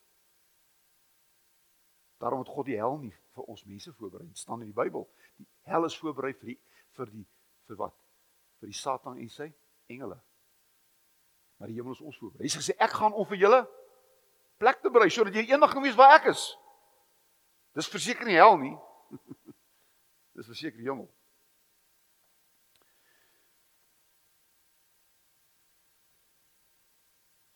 Daarom 2.17 2.39
het 2.39 2.49
God 2.49 2.65
die 2.65 2.77
hel 2.79 2.97
nie 3.01 3.13
vir 3.35 3.49
ons 3.51 3.65
mense 3.65 3.93
voorberei. 3.93 4.27
Dit 4.27 4.41
staan 4.41 4.63
in 4.63 4.71
die 4.71 4.77
Bybel. 4.77 5.05
Die 5.37 5.47
hel 5.69 5.85
is 5.85 5.97
voorberei 5.99 6.33
vir 6.33 6.53
die 6.53 6.59
vir 6.97 7.11
die 7.13 7.25
vir 7.67 7.79
wat? 7.83 7.97
Vir 8.61 8.71
die 8.71 8.79
Satan 8.79 9.19
en 9.21 9.29
sy 9.29 9.51
engele. 9.91 10.17
Maar 11.57 11.71
die 11.71 11.77
hemel 11.79 11.95
is 11.97 12.01
ons 12.01 12.17
voorberei. 12.21 12.47
Hy 12.47 12.61
sê 12.61 12.75
ek 12.77 12.95
gaan 12.99 13.13
om 13.13 13.25
vir 13.27 13.41
julle 13.43 13.61
plek 14.61 14.81
te 14.81 14.89
berei 14.93 15.09
sodat 15.13 15.35
jy 15.37 15.47
eendag 15.49 15.73
kan 15.73 15.83
weet 15.85 15.97
waar 15.97 16.17
ek 16.17 16.31
is. 16.33 16.49
Dis 17.77 17.89
verseker 17.89 18.25
nie 18.25 18.37
hel 18.37 18.57
nie. 18.61 18.75
Dis 20.37 20.49
verseker 20.49 20.77
die 20.77 20.89
hemel. 20.89 21.07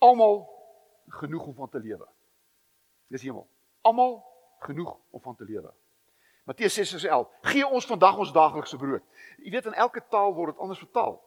almal 0.01 0.49
genoeg 1.07 1.45
om 1.45 1.53
van 1.55 1.69
te 1.69 1.79
lewe. 1.79 2.07
Dis 3.07 3.21
hemel. 3.21 3.47
Almal 3.81 4.23
genoeg 4.59 4.97
om 5.09 5.21
van 5.21 5.35
te 5.35 5.43
lewe. 5.45 5.73
Matteus 6.43 6.73
6:11 6.73 7.27
Gee 7.41 7.67
ons 7.67 7.85
vandag 7.85 8.17
ons 8.17 8.31
daaglikse 8.31 8.77
brood. 8.77 9.03
Jy 9.37 9.51
weet 9.51 9.65
in 9.65 9.73
elke 9.73 10.01
taal 10.09 10.33
word 10.33 10.53
dit 10.53 10.61
anders 10.61 10.79
vertaal. 10.79 11.21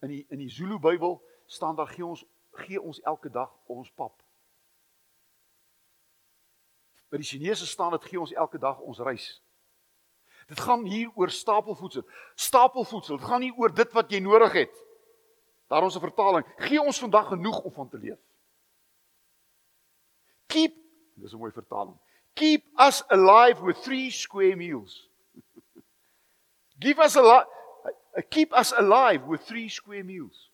In 0.00 0.08
die 0.08 0.24
in 0.28 0.38
die 0.38 0.48
Zulu 0.50 0.78
Bybel 0.78 1.20
staan 1.52 1.76
daar 1.76 1.88
gee 1.88 2.06
ons 2.06 2.24
gee 2.50 2.80
ons 2.80 3.00
elke 3.00 3.30
dag 3.30 3.50
ons 3.66 3.90
pap. 3.96 4.22
By 7.08 7.20
die 7.20 7.28
Chinese 7.28 7.66
staan 7.68 7.92
dit 7.96 8.04
gee 8.08 8.20
ons 8.20 8.32
elke 8.32 8.60
dag 8.60 8.80
ons 8.80 9.00
rys. 9.04 9.26
Dit 10.48 10.60
gaan 10.60 10.84
hier 10.84 11.12
oor 11.14 11.30
stapelvoedsel. 11.30 12.04
Stapelvoedsel. 12.34 13.20
Dit 13.20 13.28
gaan 13.28 13.44
nie 13.44 13.52
oor 13.56 13.72
dit 13.72 13.92
wat 13.96 14.10
jy 14.12 14.20
nodig 14.20 14.52
het. 14.64 14.82
Daar 15.72 15.84
ons 15.84 15.96
'n 15.96 16.04
vertaling, 16.04 16.44
gee 16.56 16.80
ons 16.80 16.98
vandag 16.98 17.28
genoeg 17.28 17.62
om 17.64 17.72
van 17.72 17.88
te 17.88 17.98
leef. 17.98 18.20
Keep, 20.46 20.74
dis 21.14 21.32
'n 21.32 21.38
mooi 21.38 21.52
vertaling. 21.52 21.96
Keep 22.34 22.64
us 22.80 23.02
alive 23.08 23.64
with 23.64 23.82
three 23.82 24.10
square 24.10 24.56
meals. 24.56 25.08
Give 26.84 26.98
us 27.02 27.16
a 27.16 27.22
lot 27.22 27.48
keep 28.30 28.52
us 28.52 28.72
alive 28.72 29.24
with 29.24 29.40
three 29.42 29.68
square 29.68 30.04
meals. 30.04 30.48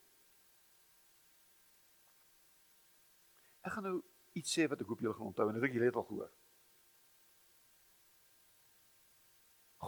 Ek 3.68 3.74
gaan 3.76 3.84
nou 3.84 3.98
iets 4.38 4.54
sê 4.54 4.64
wat 4.70 4.80
ek 4.80 4.88
hoop 4.88 5.02
julle 5.04 5.16
gaan 5.16 5.28
onthou 5.28 5.50
en 5.50 5.60
ek 5.60 5.74
julle 5.76 5.90
het 5.90 5.98
al 6.00 6.06
gehoor. 6.08 6.30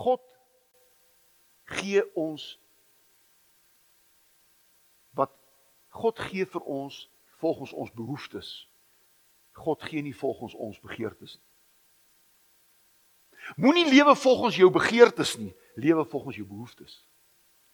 God 0.00 0.26
gee 1.80 2.04
ons 2.18 2.52
God 5.90 6.18
gee 6.18 6.46
vir 6.46 6.62
ons 6.70 6.96
volgens 7.42 7.72
ons 7.72 7.92
behoeftes. 7.92 8.68
God 9.52 9.82
gee 9.82 10.02
nie 10.02 10.14
volgens 10.16 10.54
ons 10.54 10.78
begeertes 10.80 11.34
nie. 11.36 11.46
Moenie 13.56 13.88
lewe 13.88 14.14
volgens 14.16 14.56
jou 14.60 14.70
begeertes 14.70 15.34
nie, 15.40 15.50
lewe 15.74 16.04
volgens 16.04 16.36
jou 16.36 16.46
behoeftes. 16.46 17.00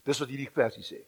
Dis 0.06 0.18
wat 0.22 0.30
hierdie 0.30 0.50
versie 0.50 0.84
sê. 0.86 1.02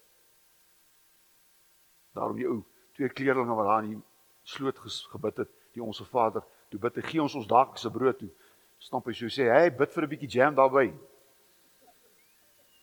Daarom 2.12 2.36
die 2.36 2.48
ou 2.50 2.60
twee 2.98 3.08
kleerlinge 3.08 3.54
wat 3.54 3.70
daar 3.70 3.84
in 3.86 3.94
die 3.94 4.02
sloot 4.48 4.78
gebid 5.12 5.36
het, 5.44 5.50
die 5.76 5.82
onsse 5.84 6.04
Vader, 6.08 6.42
toe 6.72 6.80
bid 6.80 6.96
hy 6.96 7.04
gee 7.10 7.22
ons 7.22 7.36
ons 7.36 7.48
daaglikse 7.48 7.90
brood 7.92 8.18
toe. 8.20 8.30
Stamp 8.78 9.06
hy 9.08 9.14
so 9.16 9.26
sê, 9.26 9.48
"Hey, 9.50 9.70
bid 9.70 9.92
vir 9.92 10.04
'n 10.04 10.10
bietjie 10.10 10.30
jam 10.38 10.54
daarbey." 10.54 10.92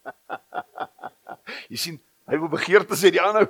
Jy 1.70 1.78
sien, 1.78 2.00
hy 2.28 2.38
wil 2.38 2.50
begeertes 2.50 3.02
hê 3.02 3.12
die 3.12 3.22
ander 3.22 3.50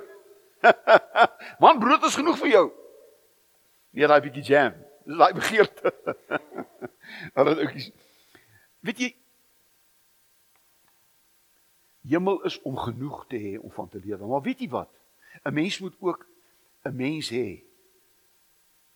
Man, 1.60 1.78
brood 1.78 2.02
is 2.04 2.16
genoeg 2.16 2.38
vir 2.40 2.48
jou. 2.48 2.66
Nee, 3.92 4.06
daai 4.08 4.20
bietjie 4.24 4.42
jam. 4.42 4.72
Dis 5.04 5.16
daai 5.20 5.34
begeerte. 5.36 5.92
Hulle 7.36 7.54
ook 7.62 7.76
Weet 8.86 8.98
jy 8.98 9.14
Hemel 12.06 12.42
is 12.46 12.60
om 12.62 12.76
genoeg 12.78 13.24
te 13.26 13.36
hê 13.36 13.56
om 13.58 13.70
van 13.74 13.88
te 13.88 13.98
lewe. 13.98 14.26
Maar 14.26 14.42
weet 14.42 14.60
jy 14.62 14.68
wat? 14.70 14.90
'n 15.44 15.52
Mens 15.54 15.78
moet 15.82 15.96
ook 15.98 16.26
'n 16.86 16.94
mens 16.96 17.30
hê 17.30 17.65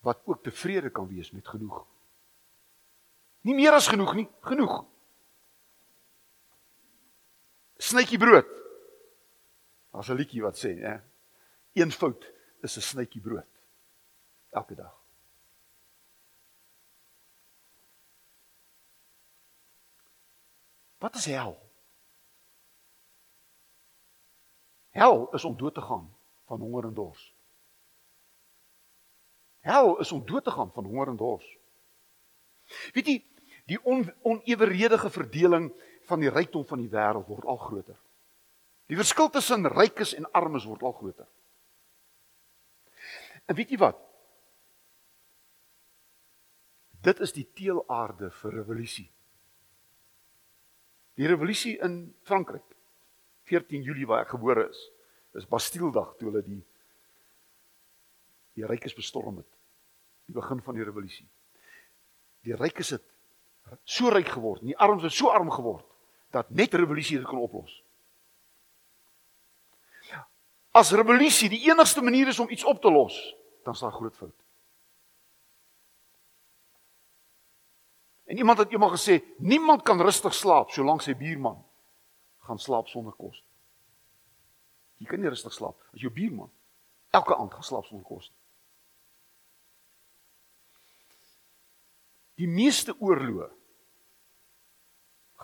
wat 0.00 0.21
ook 0.25 0.42
tevrede 0.42 0.90
kan 0.90 1.09
wees 1.09 1.30
met 1.30 1.49
genoeg. 1.49 1.87
Nie 3.40 3.54
meer 3.54 3.73
as 3.73 3.88
genoeg 3.88 4.14
nie, 4.14 4.28
genoeg. 4.40 4.85
Snytjie 7.76 8.19
brood. 8.19 8.49
Daar's 9.90 10.09
'n 10.09 10.16
liedjie 10.16 10.42
wat 10.42 10.59
sê, 10.59 10.76
hè, 10.80 11.00
Een 11.73 11.92
fout 11.92 12.33
is 12.61 12.76
'n 12.76 12.80
snytjie 12.80 13.21
brood 13.21 13.47
elke 14.50 14.75
dag. 14.75 14.99
Wat 20.99 21.14
is 21.14 21.25
hel? 21.25 21.71
Hel 24.90 25.33
is 25.33 25.45
om 25.45 25.57
dood 25.57 25.75
te 25.75 25.80
gaan 25.80 26.16
van 26.45 26.61
honger 26.61 26.85
en 26.85 26.95
dors. 26.95 27.35
Hel 29.67 29.99
is 30.00 30.12
om 30.12 30.23
dood 30.26 30.45
te 30.45 30.55
gaan 30.55 30.71
van 30.73 30.85
honger 30.85 31.12
en 31.12 31.19
dors. 31.21 31.47
Weet 32.95 33.11
jy, 33.11 33.17
die 33.71 33.79
on, 33.85 34.07
oneweredige 34.26 35.11
verdeling 35.11 35.71
van 36.09 36.23
die 36.23 36.31
rykdom 36.33 36.64
van 36.67 36.81
die 36.83 36.90
wêreld 36.90 37.29
word 37.29 37.45
al 37.45 37.61
groter. 37.61 37.99
Die 38.90 38.99
verskil 38.99 39.31
tussen 39.31 39.69
rykes 39.71 40.14
en 40.19 40.26
armes 40.35 40.67
word 40.67 40.83
al 40.83 40.97
groter. 40.97 41.29
En 43.47 43.59
weet 43.59 43.71
jy 43.71 43.79
wat? 43.83 43.99
Dit 47.00 47.21
is 47.25 47.33
die 47.33 47.47
teelaarde 47.57 48.31
vir 48.43 48.57
revolusie. 48.61 49.09
Die 51.21 51.29
revolusie 51.29 51.76
in 51.85 52.02
Frankryk 52.29 52.67
14 53.50 53.83
Julie 53.85 54.07
waar 54.09 54.25
ek 54.25 54.35
gebore 54.35 54.69
is. 54.69 54.81
Dis 55.35 55.49
Bastilledag 55.49 56.14
toe 56.19 56.31
hulle 56.31 56.43
die 56.47 56.61
die 58.59 58.66
rykes 58.66 58.95
bestorm 58.95 59.37
het. 59.40 59.49
Die 60.26 60.35
begin 60.35 60.62
van 60.62 60.75
die 60.75 60.85
revolusie. 60.85 61.28
Die 62.47 62.57
rykes 62.57 62.95
het 62.97 63.07
so 63.85 64.11
ryk 64.11 64.28
geword, 64.28 64.64
die 64.66 64.76
armes 64.78 65.04
het 65.07 65.14
so 65.14 65.30
arm 65.30 65.50
geword 65.50 65.87
dat 66.35 66.50
net 66.50 66.75
revolusie 66.75 67.19
dit 67.19 67.26
kon 67.26 67.42
oplos. 67.42 67.73
As 70.71 70.92
revolusie 70.95 71.49
die 71.50 71.64
enigste 71.66 72.02
manier 72.02 72.30
is 72.30 72.38
om 72.38 72.50
iets 72.50 72.64
op 72.64 72.78
te 72.83 72.90
los, 72.90 73.16
dan 73.64 73.75
is 73.75 73.83
daar 73.83 73.92
groot 73.92 74.16
fout. 74.16 74.37
En 78.30 78.38
iemand 78.38 78.59
het 78.59 78.71
eendag 78.71 78.95
gesê, 78.95 79.19
niemand 79.38 79.83
kan 79.83 80.00
rustig 80.00 80.35
slaap 80.35 80.71
solank 80.71 81.02
sy 81.02 81.16
buurman 81.19 81.59
gaan 82.47 82.59
slaap 82.62 82.87
sonder 82.87 83.12
kos. 83.19 83.42
Jy 85.02 85.09
kan 85.11 85.19
nie 85.19 85.33
rustig 85.33 85.54
slaap 85.57 85.80
as 85.90 86.04
jou 86.04 86.12
buurman 86.14 86.50
elke 87.11 87.35
aand 87.35 87.57
gaan 87.57 87.66
slaap 87.66 87.88
sonder 87.88 88.07
kos. 88.07 88.30
Die 92.40 92.49
meeste 92.49 92.94
oorloë 92.97 93.50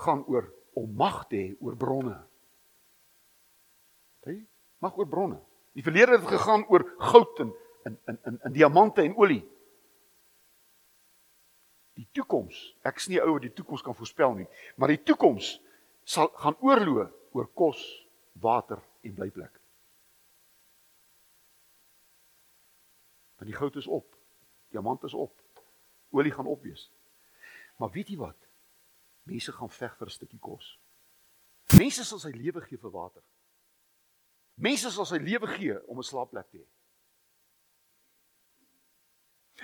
gaan 0.00 0.22
oor 0.32 0.48
om 0.76 0.94
mag 0.96 1.24
te 1.28 1.36
hê 1.36 1.50
oor 1.60 1.76
bronne. 1.76 2.14
Hey, 4.24 4.40
mag 4.80 4.96
oor 4.96 5.08
bronne. 5.08 5.38
Die 5.76 5.84
verlede 5.84 6.16
het 6.16 6.28
gegaan 6.30 6.64
oor 6.72 6.86
goud 7.10 7.44
en 7.44 7.52
in 7.86 7.98
in 8.08 8.18
in 8.30 8.40
in 8.48 8.56
diamante 8.56 9.04
en 9.04 9.16
olie. 9.16 9.42
Die 11.96 12.08
toekoms, 12.12 12.56
ek 12.84 13.00
is 13.00 13.08
nie 13.12 13.20
ou 13.22 13.36
wat 13.36 13.44
die 13.46 13.54
toekoms 13.56 13.84
kan 13.84 13.96
voorspel 13.96 14.34
nie, 14.36 14.48
maar 14.76 14.92
die 14.92 15.00
toekoms 15.00 15.54
sal 16.04 16.28
gaan 16.42 16.56
oorloop 16.64 17.36
oor 17.36 17.48
kos, 17.56 17.80
water 18.40 18.80
en 19.04 19.14
blyplek. 19.16 19.60
Want 23.36 23.48
die 23.52 23.56
goud 23.56 23.76
is 23.76 23.86
op. 23.86 24.08
Diamant 24.72 25.04
is 25.04 25.14
op. 25.14 25.45
Olie 26.10 26.32
gaan 26.32 26.46
op 26.46 26.62
wees. 26.62 26.90
Maar 27.76 27.90
weet 27.90 28.08
jy 28.08 28.16
wat? 28.16 28.36
Mense 29.26 29.52
gaan 29.52 29.70
veg 29.70 29.96
vir 29.96 30.06
'n 30.06 30.10
stukkie 30.10 30.38
kos. 30.38 30.78
Mense 31.78 32.04
sal 32.04 32.18
sy 32.18 32.30
lewe 32.30 32.60
gee 32.60 32.78
vir 32.78 32.90
water. 32.90 33.22
Mense 34.54 34.90
sal 34.90 35.04
sy 35.04 35.18
lewe 35.18 35.46
gee 35.46 35.76
om 35.86 35.98
'n 35.98 36.02
slaapplek 36.02 36.50
te 36.50 36.58
hê. 36.58 36.66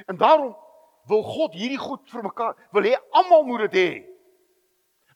En 0.07 0.17
daarom 0.17 0.57
wil 1.07 1.23
God 1.23 1.55
hierdie 1.55 1.79
goed 1.79 2.11
vir 2.11 2.23
mekaar, 2.23 2.69
wil 2.73 2.83
hê 2.83 2.97
almal 3.11 3.43
moet 3.43 3.71
dit 3.71 3.79
hê. 3.81 3.91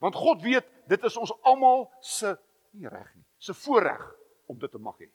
Want 0.00 0.14
God 0.14 0.42
weet 0.42 0.66
dit 0.86 1.04
is 1.04 1.16
ons 1.16 1.32
almal 1.42 1.90
se 2.00 2.36
nie 2.76 2.88
reg 2.88 3.14
nie, 3.14 3.24
se 3.38 3.54
voorreg 3.54 4.02
om 4.46 4.58
dit 4.58 4.70
te 4.70 4.78
mag 4.78 4.98
hê. 4.98 5.10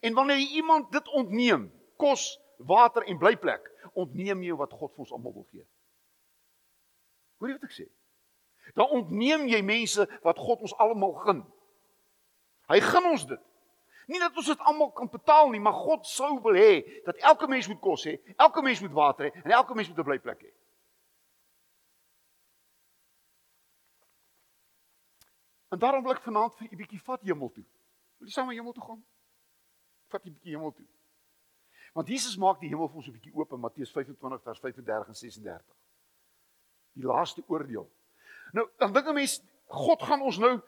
En 0.00 0.14
wanneer 0.14 0.38
iemand 0.38 0.92
dit 0.92 1.08
ontneem, 1.08 1.68
kos, 1.96 2.40
water 2.58 3.02
en 3.06 3.18
blyplek, 3.18 3.70
ontneem 3.94 4.42
jy 4.42 4.56
wat 4.58 4.72
God 4.72 4.92
vir 4.94 5.04
ons 5.06 5.12
almal 5.12 5.34
wil 5.34 5.46
gee. 5.50 5.66
Hoor 7.38 7.52
jy 7.52 7.58
wat 7.58 7.68
ek 7.68 7.76
sê? 7.76 7.86
Dan 8.76 8.90
ontneem 8.98 9.46
jy 9.48 9.60
mense 9.64 10.04
wat 10.26 10.38
God 10.38 10.66
ons 10.66 10.74
almal 10.82 11.14
gun. 11.24 11.44
Hy 12.68 12.80
gun 12.84 13.06
ons 13.12 13.24
dit. 13.28 13.44
Nie 14.08 14.20
dat 14.20 14.36
ons 14.36 14.48
dit 14.48 14.60
almal 14.68 14.90
kan 14.96 15.08
betaal 15.12 15.50
nie, 15.52 15.60
maar 15.60 15.76
God 15.76 16.06
sou 16.08 16.38
wil 16.44 16.56
hê 16.56 17.02
dat 17.04 17.18
elke 17.30 17.48
mens 17.48 17.68
moet 17.68 17.80
kos 17.80 18.06
hê, 18.08 18.16
elke 18.36 18.62
mens 18.64 18.80
moet 18.80 18.94
water 18.96 19.28
hê 19.28 19.42
en 19.44 19.52
elke 19.52 19.74
mens 19.76 19.88
moet 19.88 19.98
'n 19.98 20.08
blyplek 20.08 20.40
hê. 20.46 20.52
En 25.68 25.78
daarom 25.78 26.02
wil 26.02 26.12
ek 26.12 26.24
vanaand 26.24 26.54
vir 26.56 26.68
'n 26.72 26.76
bietjie 26.76 27.02
vat 27.04 27.22
hemel 27.22 27.50
toe. 27.52 27.64
Wil 28.18 28.28
jy 28.28 28.32
saam 28.32 28.46
met 28.46 28.56
hemel 28.56 28.72
toe 28.72 28.84
gaan? 28.84 29.04
Vat 30.08 30.24
'n 30.24 30.32
bietjie 30.32 30.56
hemel 30.56 30.72
toe. 30.72 30.86
Want 31.92 32.08
Jesus 32.08 32.36
maak 32.36 32.60
die 32.60 32.68
hemel 32.68 32.88
vir 32.88 32.96
ons 32.96 33.08
'n 33.08 33.12
bietjie 33.12 33.34
oop 33.34 33.52
in 33.52 33.60
Matteus 33.60 33.92
25 33.92 34.42
vers 34.42 34.60
35 34.60 35.08
en 35.08 35.14
36. 35.14 35.76
Die 36.92 37.04
laaste 37.04 37.42
oordeel. 37.46 37.90
Nou, 38.52 38.68
dan 38.78 38.92
dink 38.92 39.06
'n 39.06 39.14
mens 39.14 39.42
God 39.66 40.02
gaan 40.02 40.22
ons 40.22 40.38
nou 40.38 40.60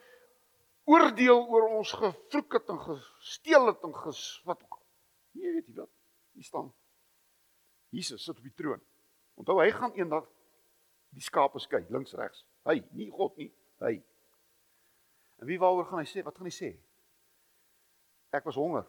oordeel 0.84 1.46
oor 1.48 1.68
ons 1.68 1.92
gevloek 1.92 2.52
het 2.52 2.68
en 2.68 2.78
gesteel 2.78 3.66
het 3.66 3.82
en 3.82 3.94
ges 3.94 4.42
wat 4.44 4.62
ook 4.62 4.72
al. 4.72 4.86
Nee, 5.32 5.52
weet 5.52 5.66
jy 5.66 5.74
wat? 5.74 5.90
Hier 6.32 6.44
staan 6.44 6.72
Jesus 7.90 8.24
sit 8.24 8.36
op 8.36 8.42
die 8.42 8.54
troon. 8.54 8.80
Onthou 9.34 9.58
hy 9.60 9.70
gaan 9.74 9.94
eendag 9.98 10.26
die 11.16 11.22
skape 11.22 11.58
skei 11.58 11.82
links 11.90 12.14
regs. 12.14 12.44
Hy, 12.68 12.78
nie 12.94 13.08
God 13.10 13.36
nie, 13.40 13.48
hy. 13.82 13.96
En 15.40 15.48
wie 15.48 15.58
waaroor 15.58 15.88
gaan 15.88 16.02
hy 16.02 16.08
sê? 16.08 16.22
Wat 16.22 16.36
gaan 16.36 16.46
hy 16.46 16.54
sê? 16.54 16.70
Ek 18.36 18.46
was 18.46 18.58
honger. 18.60 18.86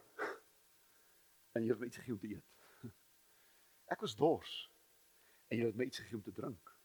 En 1.56 1.64
jy 1.64 1.74
het 1.74 1.80
my 1.80 1.90
iets 1.90 2.00
gegee 2.02 2.14
om 2.14 2.20
te 2.20 2.32
eet. 2.32 2.94
Ek 3.92 4.04
was 4.04 4.16
dors. 4.16 4.52
En 5.52 5.60
jy 5.60 5.66
het 5.68 5.76
my 5.80 5.90
iets 5.90 6.00
gegee 6.00 6.18
om 6.18 6.24
te 6.24 6.34
drink. 6.36 6.76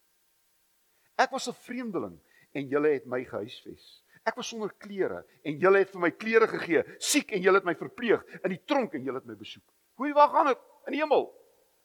Ek 1.17 1.31
was 1.31 1.49
'n 1.49 1.55
vreemdeling 1.55 2.19
en 2.53 2.69
julle 2.69 2.89
het 2.89 3.07
my 3.07 3.25
gehuisves. 3.25 4.03
Ek 4.27 4.35
was 4.35 4.49
sonder 4.49 4.73
klere 4.75 5.25
en 5.43 5.59
julle 5.59 5.79
het 5.79 5.91
vir 5.91 6.01
my 6.01 6.11
klere 6.11 6.49
gegee. 6.51 6.83
Siek 6.99 7.31
en 7.33 7.43
julle 7.43 7.61
het 7.61 7.69
my 7.69 7.75
verpleeg 7.75 8.25
in 8.43 8.51
die 8.51 8.65
tronk 8.65 8.95
en 8.95 9.05
julle 9.05 9.19
het 9.19 9.27
my 9.27 9.37
besoek. 9.39 9.65
Hoe 9.95 10.13
waar 10.13 10.29
gaan 10.29 10.47
dit 10.47 10.59
in 10.87 10.93
die 10.93 11.01
hemel? 11.01 11.29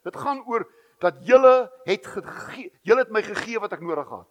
Dit 0.04 0.16
gaan 0.16 0.42
oor 0.50 0.66
dat 1.00 1.22
julle 1.26 1.72
het 1.86 2.06
gegee, 2.06 2.72
julle 2.82 3.06
het 3.06 3.12
my 3.14 3.22
gegee 3.26 3.60
wat 3.60 3.74
ek 3.74 3.82
nodig 3.82 4.08
gehad. 4.08 4.30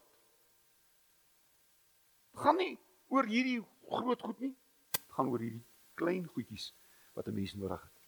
Gaan 2.34 2.56
nie 2.56 2.78
oor 3.10 3.26
hierdie 3.26 3.60
groot 3.90 4.22
goed 4.22 4.40
nie. 4.40 4.52
Dit 4.90 5.16
gaan 5.16 5.30
oor 5.30 5.42
hierdie 5.42 5.64
klein 5.94 6.26
goedjies 6.26 6.70
wat 7.14 7.28
'n 7.28 7.34
mens 7.34 7.54
nodig 7.54 7.82
het. 7.82 7.99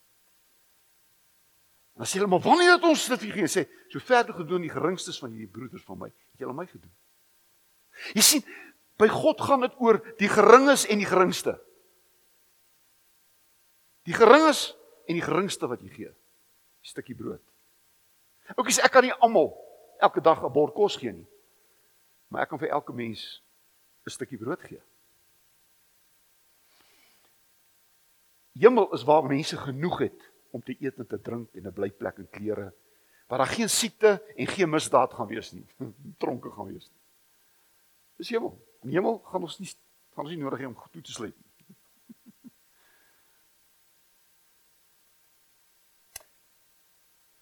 Dan 2.03 2.11
sê 2.11 2.19
hulle 2.19 2.33
maar 2.33 2.43
wanneer 2.43 2.75
het 2.75 2.89
ons 2.89 3.07
dit 3.15 3.29
gegee 3.31 3.47
sê 3.47 3.63
so 3.87 4.03
verder 4.03 4.35
gedoen 4.35 4.67
die 4.67 4.73
geringstes 4.73 5.21
van 5.23 5.31
hierdie 5.31 5.53
broeders 5.55 5.85
van 5.87 6.01
my 6.01 6.11
het 6.11 6.43
julle 6.43 6.57
my 6.57 6.67
gedoen. 6.67 6.91
Jy 8.19 8.25
sien 8.27 8.45
By 9.03 9.09
God 9.11 9.41
gaan 9.41 9.65
dit 9.65 9.75
oor 9.83 9.99
die 10.21 10.31
geringes 10.31 10.85
en 10.87 11.01
die 11.01 11.09
geringste. 11.09 11.57
Die 14.07 14.15
geringes 14.15 14.73
en 15.09 15.19
die 15.19 15.25
geringste 15.25 15.67
wat 15.71 15.83
jy 15.83 15.91
gee. 15.91 16.11
'n 16.11 16.87
Stukkie 16.87 17.15
brood. 17.15 17.43
Oukies, 18.57 18.79
ek 18.83 18.91
kan 18.93 19.03
nie 19.03 19.15
almal 19.23 19.55
elke 19.99 20.21
dag 20.21 20.43
'n 20.43 20.53
bord 20.53 20.75
kos 20.75 20.97
gee 20.97 21.13
nie. 21.13 21.27
Maar 22.29 22.43
ek 22.43 22.49
kan 22.49 22.59
vir 22.59 22.69
elke 22.69 22.93
mens 22.93 23.43
'n 24.07 24.11
stukkie 24.11 24.39
brood 24.39 24.61
gee. 24.61 24.83
Hemel 28.55 28.93
is 28.93 29.05
waar 29.05 29.25
mense 29.25 29.57
genoeg 29.57 29.99
het 29.99 30.32
om 30.53 30.63
te 30.63 30.77
eet 30.79 30.99
en 31.01 31.07
te 31.09 31.21
drink 31.21 31.55
en 31.57 31.67
'n 31.67 31.73
blyplek 31.73 32.19
en 32.19 32.29
klere. 32.31 32.73
Waar 33.27 33.39
daar 33.39 33.47
geen 33.57 33.69
siekte 33.69 34.23
en 34.37 34.47
geen 34.47 34.71
misdaad 34.71 35.15
gaan 35.15 35.27
wees 35.27 35.53
nie. 35.53 35.67
Tronke 36.23 36.51
gaan 36.51 36.67
wees 36.67 36.89
nie. 36.91 37.01
Dis 38.17 38.29
hemel. 38.29 38.59
In 38.83 38.89
die 38.89 38.97
hemel 38.99 39.19
gaan 39.19 39.43
ons 39.43 39.59
nie 39.59 39.69
gaan 40.13 40.25
ons 40.25 40.35
nie 40.35 40.43
nodig 40.43 40.61
hê 40.61 40.67
om 40.67 40.77
toe 40.91 41.03
te 41.03 41.13
sluit 41.13 41.37
nie. 41.37 41.51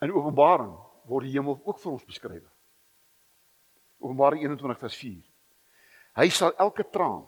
In 0.06 0.12
Openbaring 0.12 0.76
word 1.10 1.24
die 1.26 1.32
hemel 1.34 1.60
ook 1.64 1.78
vir 1.82 1.92
ons 1.92 2.04
beskryf. 2.04 2.46
Openbaring 3.98 4.42
21 4.42 4.78
vers 4.78 4.96
4. 4.96 5.22
Hy 6.20 6.28
sal 6.28 6.52
elke 6.56 6.84
traan 6.90 7.26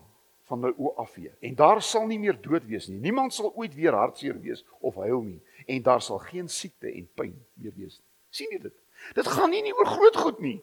van 0.53 0.61
my 0.61 0.73
oë 0.77 0.93
afvee 1.01 1.33
en 1.49 1.57
daar 1.57 1.81
sal 1.85 2.05
nie 2.11 2.21
meer 2.21 2.37
dood 2.45 2.67
wees 2.69 2.91
nie. 2.91 3.01
Niemand 3.01 3.33
sal 3.33 3.53
ooit 3.57 3.73
weer 3.75 3.97
hartseer 3.97 4.37
wees 4.43 4.65
of 4.85 5.01
huil 5.01 5.25
nie 5.25 5.41
en 5.67 5.83
daar 5.87 6.03
sal 6.05 6.21
geen 6.29 6.51
siekte 6.53 6.91
en 6.93 7.09
pyn 7.17 7.35
meer 7.55 7.73
wees 7.77 7.97
nie. 7.97 8.09
sien 8.33 8.53
jy 8.53 8.61
dit? 8.67 8.77
Dit 9.17 9.29
gaan 9.29 9.51
nie 9.53 9.63
nie 9.65 9.75
oor 9.75 9.89
groot 9.89 10.17
goed 10.17 10.41
nie. 10.45 10.61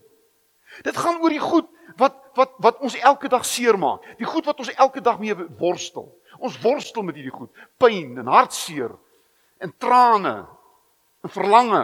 Dit 0.86 0.98
gaan 0.98 1.20
oor 1.22 1.34
die 1.34 1.42
goed 1.42 1.70
wat 1.98 2.18
wat 2.38 2.54
wat 2.64 2.80
ons 2.86 2.96
elke 3.02 3.30
dag 3.32 3.46
seermaak. 3.46 4.06
Die 4.20 4.28
goed 4.30 4.46
wat 4.46 4.60
ons 4.62 4.72
elke 4.78 5.02
dag 5.02 5.20
mee 5.20 5.36
worstel. 5.60 6.08
Ons 6.38 6.60
worstel 6.62 7.04
met 7.04 7.18
hierdie 7.18 7.34
goed. 7.36 7.52
Pyn 7.82 8.18
en 8.22 8.30
hartseer 8.32 8.94
en 9.60 9.74
trane 9.78 10.36
en 11.26 11.34
verlange. 11.34 11.84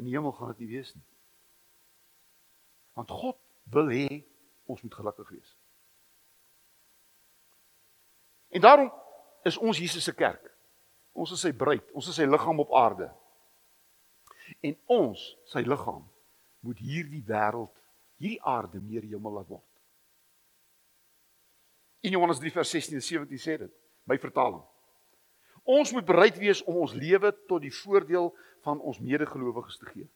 In 0.00 0.08
die 0.08 0.16
hemel 0.16 0.32
gaan 0.34 0.54
dit 0.54 0.64
nie 0.64 0.72
wees 0.78 0.94
nie. 0.94 1.04
Want 2.98 3.10
God 3.10 3.38
wil 3.74 3.92
hê 3.92 4.24
ons 4.70 4.82
moet 4.82 4.96
gelukkig 4.96 5.36
wees. 5.36 5.54
En 8.54 8.62
daarom 8.62 8.90
is 9.42 9.58
ons 9.58 9.78
Jesus 9.78 10.04
se 10.04 10.14
kerk. 10.14 10.46
Ons 11.14 11.34
is 11.34 11.42
sy 11.46 11.52
bruid, 11.54 11.84
ons 11.94 12.06
is 12.10 12.16
sy 12.18 12.26
liggaam 12.26 12.62
op 12.62 12.74
aarde. 12.74 13.08
En 14.64 14.74
ons, 14.90 15.22
sy 15.50 15.62
liggaam, 15.66 16.02
moet 16.64 16.80
hierdie 16.82 17.22
wêreld, 17.26 17.72
hierdie 18.18 18.42
aarde 18.42 18.80
meer 18.82 19.06
hemel 19.06 19.38
laat 19.38 19.50
word. 19.50 19.66
In 22.04 22.14
Johannes 22.16 22.40
3 22.42 22.52
vers 22.52 22.72
16 22.76 22.98
en 22.98 23.04
17 23.04 23.40
sê 23.40 23.56
dit, 23.62 23.72
my 24.10 24.18
vertaling. 24.20 24.62
Ons 25.64 25.94
moet 25.96 26.04
bereid 26.04 26.36
wees 26.36 26.60
om 26.68 26.82
ons 26.84 26.92
lewe 26.92 27.30
tot 27.48 27.62
die 27.64 27.72
voordeel 27.72 28.28
van 28.66 28.80
ons 28.84 29.00
medegelowiges 29.00 29.80
te 29.80 29.88
gee. 29.88 30.08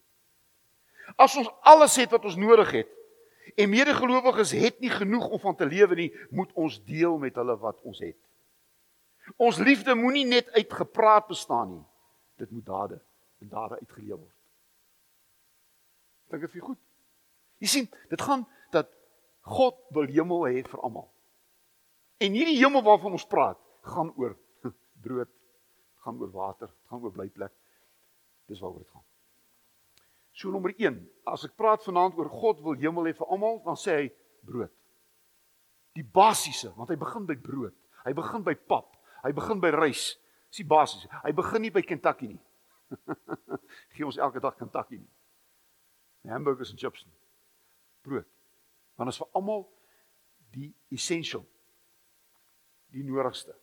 As 1.17 1.37
ons 1.41 1.49
alles 1.65 1.97
het 1.97 2.13
wat 2.13 2.27
ons 2.29 2.37
nodig 2.37 2.75
het 2.83 2.95
en 3.57 3.71
medegelowiges 3.73 4.53
het 4.61 4.77
nie 4.85 4.93
genoeg 4.93 5.31
om 5.33 5.41
van 5.41 5.57
te 5.57 5.65
lewe 5.65 5.97
nie, 5.97 6.11
moet 6.29 6.53
ons 6.53 6.77
deel 6.85 7.17
met 7.23 7.39
hulle 7.41 7.57
wat 7.63 7.81
ons 7.89 8.03
het. 8.05 8.19
Ons 9.37 9.59
liefde 9.59 9.95
moenie 9.95 10.27
net 10.27 10.51
uit 10.57 10.73
gepraat 10.73 11.27
bestaan 11.29 11.71
nie. 11.71 11.85
Dit 12.39 12.51
moet 12.51 12.67
dade 12.67 13.01
en 13.43 13.49
dade 13.49 13.79
uitgeleef 13.79 14.17
word. 14.17 14.37
Dink 16.29 16.45
dit 16.45 16.55
vir 16.57 16.67
goed. 16.71 16.81
Jy 17.59 17.71
sien, 17.73 17.89
dit 18.11 18.23
gaan 18.23 18.45
dat 18.75 18.91
God 19.49 19.79
wil 19.97 20.09
hemel 20.13 20.47
hê 20.49 20.63
vir 20.67 20.83
almal. 20.85 21.09
En 22.23 22.35
hierdie 22.35 22.59
hemel 22.59 22.85
waarvan 22.87 23.15
ons 23.17 23.27
praat, 23.27 23.59
gaan 23.87 24.11
oor 24.19 24.37
brood, 25.05 25.31
gaan 26.05 26.19
oor 26.21 26.33
water, 26.35 26.71
gaan 26.91 27.03
oor 27.03 27.15
blyplek. 27.15 27.55
Dis 28.49 28.61
waaroor 28.61 28.85
dit 28.85 28.93
gaan. 28.93 29.07
So 30.39 30.53
nommer 30.55 30.75
1, 30.77 30.99
as 31.27 31.49
ek 31.49 31.57
praat 31.59 31.83
vanaand 31.87 32.19
oor 32.19 32.29
God 32.31 32.61
wil 32.63 32.79
hemel 32.79 33.11
hê 33.11 33.15
vir 33.17 33.33
almal, 33.33 33.59
dan 33.65 33.79
sê 33.79 33.97
hy 33.97 34.07
brood. 34.47 34.73
Die 35.99 36.05
basiese, 36.05 36.71
want 36.77 36.93
hy 36.93 36.99
begin 37.01 37.27
by 37.27 37.35
brood. 37.43 37.75
Hy 38.05 38.13
begin 38.15 38.45
by 38.47 38.55
pap. 38.71 38.98
Hy 39.25 39.33
begin 39.35 39.61
by 39.61 39.73
rys. 39.75 40.13
Dis 40.49 40.63
die 40.63 40.69
basiese. 40.69 41.11
Hy 41.25 41.33
begin 41.37 41.65
nie 41.67 41.73
by 41.75 41.83
Kentucky 41.85 42.31
nie. 42.33 42.41
Gee 43.95 44.07
ons 44.07 44.19
elke 44.21 44.41
dag 44.41 44.57
Kentucky 44.57 45.01
nie. 45.01 45.11
Hamburgers 46.29 46.71
en 46.71 46.81
chips. 46.81 47.07
Brood. 48.03 48.27
Want 48.97 49.13
is 49.13 49.21
vir 49.21 49.29
almal 49.39 49.65
die 50.55 50.71
essential. 50.95 51.45
Die 52.93 53.05
nodigste. 53.05 53.55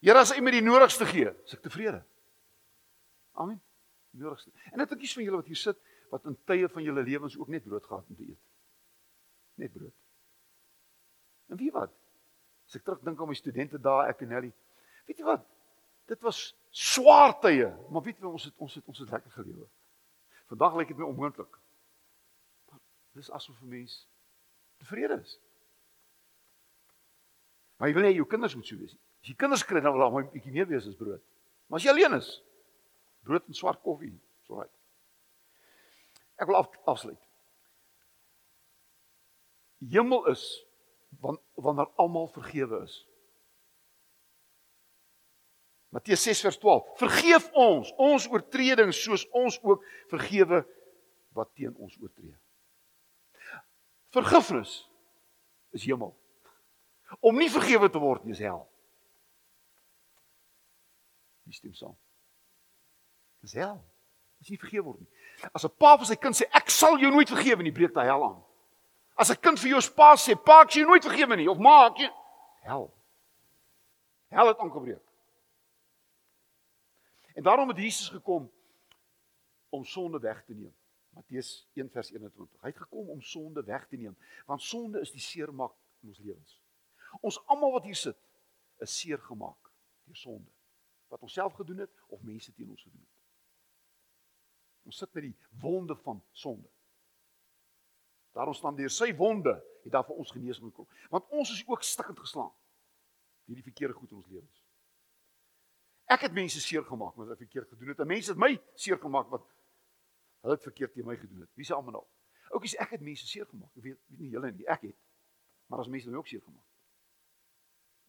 Here 0.00 0.22
as 0.22 0.32
hy 0.32 0.40
met 0.40 0.56
die 0.56 0.64
nodigste 0.64 1.04
gee, 1.08 1.28
is 1.44 1.56
ek 1.56 1.64
tevrede. 1.66 2.00
Amen. 3.36 3.58
Die 4.14 4.22
nodigste. 4.22 4.52
En 4.72 4.80
dit 4.80 4.94
ekies 4.96 5.12
van 5.18 5.26
julle 5.26 5.42
wat 5.42 5.50
hier 5.50 5.60
sit 5.60 5.80
wat 6.10 6.24
in 6.26 6.38
tye 6.48 6.70
van 6.72 6.82
julle 6.82 7.04
lewens 7.06 7.36
ook 7.38 7.50
net 7.52 7.66
brood 7.66 7.84
gehad 7.86 8.06
om 8.08 8.16
te 8.18 8.24
eet. 8.26 8.40
Net 9.62 9.72
brood. 9.74 9.94
En 11.52 11.60
wie 11.60 11.70
wat? 11.74 11.92
As 12.70 12.78
ek 12.78 12.84
terugdink 12.86 13.18
aan 13.18 13.26
my 13.26 13.34
studente 13.34 13.80
dae 13.82 14.04
ek 14.06 14.20
en 14.22 14.28
Nelly. 14.30 14.52
Weet 15.08 15.18
jy 15.18 15.24
wat? 15.26 15.42
Dit 16.06 16.20
was 16.22 16.52
swaar 16.70 17.34
tye, 17.42 17.66
maar 17.90 18.04
weet 18.06 18.20
jy 18.22 18.30
ons 18.30 18.44
het 18.46 18.62
ons 18.62 18.76
het 18.78 18.92
ons 18.92 19.00
het 19.02 19.10
lekker 19.10 19.32
gelewe. 19.34 19.66
Vandag 20.52 20.76
lyk 20.78 20.92
dit 20.92 21.00
my 21.00 21.08
onmoontlik. 21.08 21.58
Dis 23.18 23.30
asof 23.34 23.58
'n 23.58 23.72
mens 23.74 24.06
tevrede 24.78 25.18
is. 25.18 25.34
Maar 27.76 27.88
jy 27.88 27.94
wil 27.94 28.06
nie 28.06 28.14
jou 28.14 28.26
kinders 28.26 28.54
moet 28.54 28.66
so 28.66 28.78
wees 28.78 28.94
nie. 28.94 29.02
As 29.22 29.28
jy 29.28 29.34
kinders 29.34 29.66
kry 29.66 29.80
dan 29.80 29.92
wil 29.92 30.06
hulle 30.06 30.22
'n 30.22 30.30
bietjie 30.30 30.52
meer 30.52 30.70
wees 30.70 30.86
as 30.86 30.94
brood. 30.94 31.22
Maar 31.66 31.78
as 31.78 31.84
jy 31.84 31.90
alleen 31.90 32.14
is, 32.14 32.42
brood 33.26 33.46
en 33.48 33.54
swart 33.54 33.82
koffie, 33.82 34.14
so 34.46 34.54
right. 34.54 34.70
Ek 36.38 36.46
wil 36.46 36.56
af, 36.56 36.70
afsluit. 36.86 37.18
Hemel 39.90 40.26
is 40.26 40.64
wanneer 41.54 41.88
almal 41.96 42.28
vergewe 42.28 42.82
is. 42.82 43.06
Matteus 45.90 46.22
6 46.22 46.40
vers 46.40 46.58
12. 46.58 46.90
Vergeef 46.96 47.48
ons 47.52 47.92
ons 47.98 48.28
oortredings 48.30 49.02
soos 49.02 49.26
ons 49.34 49.58
ook 49.62 49.82
vergewe 50.12 50.62
wat 51.34 51.50
teen 51.54 51.74
ons 51.76 51.96
oortree. 51.98 52.36
Vergifnis 54.14 54.90
is 55.74 55.84
hemel. 55.86 56.14
Om 57.18 57.38
nie 57.38 57.50
vergewe 57.50 57.90
te 57.90 57.98
word 57.98 58.26
is 58.30 58.42
hel. 58.42 58.62
Wie 61.46 61.54
stem 61.54 61.74
saam? 61.74 61.96
Dis 63.42 63.56
hel. 63.58 63.80
As 64.40 64.50
jy 64.50 64.58
vergewe 64.60 64.92
word 64.92 65.02
nie. 65.02 65.10
As 65.50 65.64
'n 65.64 65.74
pa 65.74 65.96
vir 65.96 66.06
sy 66.06 66.16
kind 66.16 66.36
sê 66.36 66.46
ek 66.54 66.70
sal 66.70 66.98
jou 66.98 67.10
nooit 67.10 67.28
vergewe 67.28 67.62
nie, 67.62 67.74
breek 67.74 67.94
daai 67.94 68.06
hel 68.06 68.22
aan. 68.24 68.38
As 69.20 69.30
'n 69.30 69.40
kind 69.40 69.58
vir 69.60 69.70
jou 69.70 69.82
pa 69.94 70.16
sê 70.16 70.34
pa 70.34 70.62
ek 70.62 70.70
jou 70.70 70.86
nooit 70.86 71.04
vergewe 71.04 71.36
nie 71.36 71.50
of 71.50 71.58
ma 71.58 71.86
ek 71.86 71.98
hel. 72.64 72.86
Hel 74.28 74.46
het 74.46 74.58
aangebreek. 74.58 75.04
En 77.34 77.42
daarom 77.42 77.68
het 77.68 77.76
Jesus 77.76 78.08
gekom 78.08 78.50
om 79.68 79.84
sonde 79.84 80.18
weg 80.18 80.44
te 80.44 80.54
neem. 80.54 80.74
Matteus 81.10 81.68
1 81.72 81.90
vers 81.90 82.10
21. 82.10 82.60
Hy 82.60 82.68
het 82.68 82.76
gekom 82.76 83.08
om 83.08 83.22
sonde 83.22 83.62
weg 83.64 83.86
te 83.88 83.96
neem, 83.96 84.16
want 84.46 84.62
sonde 84.62 85.00
is 85.00 85.12
die 85.12 85.20
seermak 85.20 85.74
in 86.00 86.08
ons 86.08 86.18
lewens. 86.18 86.60
Ons 87.20 87.40
almal 87.46 87.72
wat 87.72 87.84
hier 87.84 87.98
sit, 87.98 88.18
is 88.78 88.98
seer 89.00 89.18
gemaak 89.18 89.70
deur 90.06 90.16
sonde. 90.16 90.50
Wat 91.08 91.22
ons 91.22 91.32
self 91.32 91.54
gedoen 91.58 91.78
het 91.84 92.04
of 92.08 92.22
mense 92.22 92.52
teen 92.54 92.70
ons 92.70 92.82
gedoen 92.82 93.00
het. 93.00 93.16
Ons 94.86 94.96
sit 94.96 95.12
met 95.12 95.22
die 95.28 95.36
wonde 95.60 95.96
van 95.96 96.22
sonde. 96.32 96.68
Daarom 98.32 98.54
staan 98.54 98.76
deur 98.78 98.90
sy 98.90 99.10
wonde 99.16 99.56
het 99.82 99.92
daar 99.92 100.06
vir 100.06 100.18
ons 100.22 100.30
genesing 100.30 100.70
gekom. 100.70 100.88
Want 101.10 101.28
ons 101.34 101.50
is 101.50 101.62
ook 101.66 101.82
stikkend 101.82 102.18
geslaan 102.18 102.52
deur 103.44 103.58
die 103.58 103.66
verkeerde 103.66 103.94
goed 103.94 104.10
in 104.10 104.20
ons 104.20 104.30
lewens. 104.30 104.60
Ek 106.10 106.26
het 106.26 106.34
mense 106.34 106.60
seer 106.62 106.84
gemaak 106.86 107.16
wat 107.18 107.32
ek 107.34 107.42
verkeerd 107.42 107.68
gedoen 107.70 107.92
het. 107.92 108.02
En 108.02 108.10
mense 108.10 108.30
het 108.30 108.38
my 108.38 108.52
seer 108.78 108.98
gemaak 108.98 109.30
wat 109.30 109.46
hulle 110.44 110.54
het 110.54 110.66
verkeerd 110.66 110.94
teen 110.94 111.06
my 111.06 111.16
gedoen 111.18 111.44
het. 111.44 111.50
Wie 111.58 111.66
se 111.66 111.74
almal 111.74 111.98
nou? 111.98 112.04
Oukies, 112.54 112.74
ek 112.82 112.96
het 112.96 113.02
mense 113.06 113.26
seer 113.26 113.46
gemaak. 113.46 113.70
Ek 113.78 113.84
weet, 113.84 113.98
weet 114.10 114.22
nie 114.22 114.30
julle 114.34 114.50
nie, 114.54 114.66
ek 114.70 114.88
het. 114.88 114.96
Maar 115.70 115.84
as 115.84 115.90
mense 115.90 116.10
my 116.10 116.18
ook 116.18 116.30
seer 116.30 116.42
gemaak. 116.42 116.66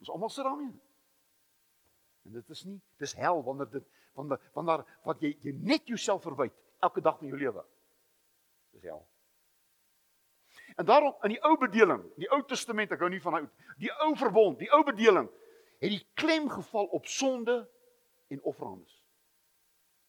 Ons 0.02 0.14
almal 0.14 0.34
sit 0.34 0.46
daarmee. 0.46 0.74
En 2.26 2.38
dit 2.38 2.50
is 2.50 2.64
nie, 2.70 2.80
dis 3.02 3.14
hel 3.18 3.42
wanneer 3.46 3.70
dit 3.70 3.90
wanneer 4.18 4.42
wanneer 4.54 4.84
wat 5.08 5.22
jy 5.24 5.32
jy 5.42 5.54
net 5.58 5.90
jouself 5.90 6.26
verwyd 6.26 6.54
elke 6.86 7.02
dag 7.02 7.18
van 7.20 7.30
jou 7.30 7.38
lewe. 7.38 7.64
Dis 8.76 8.86
hel. 8.90 9.02
En 10.76 10.86
daarom 10.86 11.16
in 11.22 11.36
die 11.36 11.42
ou 11.44 11.58
bedeling, 11.58 12.04
die 12.16 12.30
Ou 12.32 12.42
Testament, 12.48 12.92
ek 12.92 13.02
hou 13.04 13.10
nie 13.12 13.22
van 13.22 13.38
daai 13.38 13.48
die 13.82 13.92
ou 14.06 14.14
verbond, 14.16 14.60
die 14.60 14.70
ou 14.72 14.84
bedeling, 14.88 15.28
het 15.82 15.94
die 15.94 16.06
klem 16.14 16.50
geval 16.50 16.86
op 16.96 17.08
sonde 17.10 17.58
en 18.32 18.44
offerandes. 18.48 19.00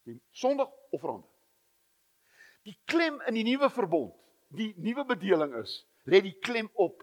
Die 0.07 0.19
sondig 0.31 0.69
offerande. 0.91 1.27
Die 2.63 2.77
klem 2.85 3.21
in 3.27 3.35
die 3.35 3.47
nuwe 3.47 3.71
verbond, 3.71 4.15
die 4.55 4.71
nuwe 4.77 5.05
bedeling 5.09 5.55
is, 5.63 5.81
lê 6.07 6.21
die 6.23 6.37
klem 6.45 6.69
op 6.79 7.03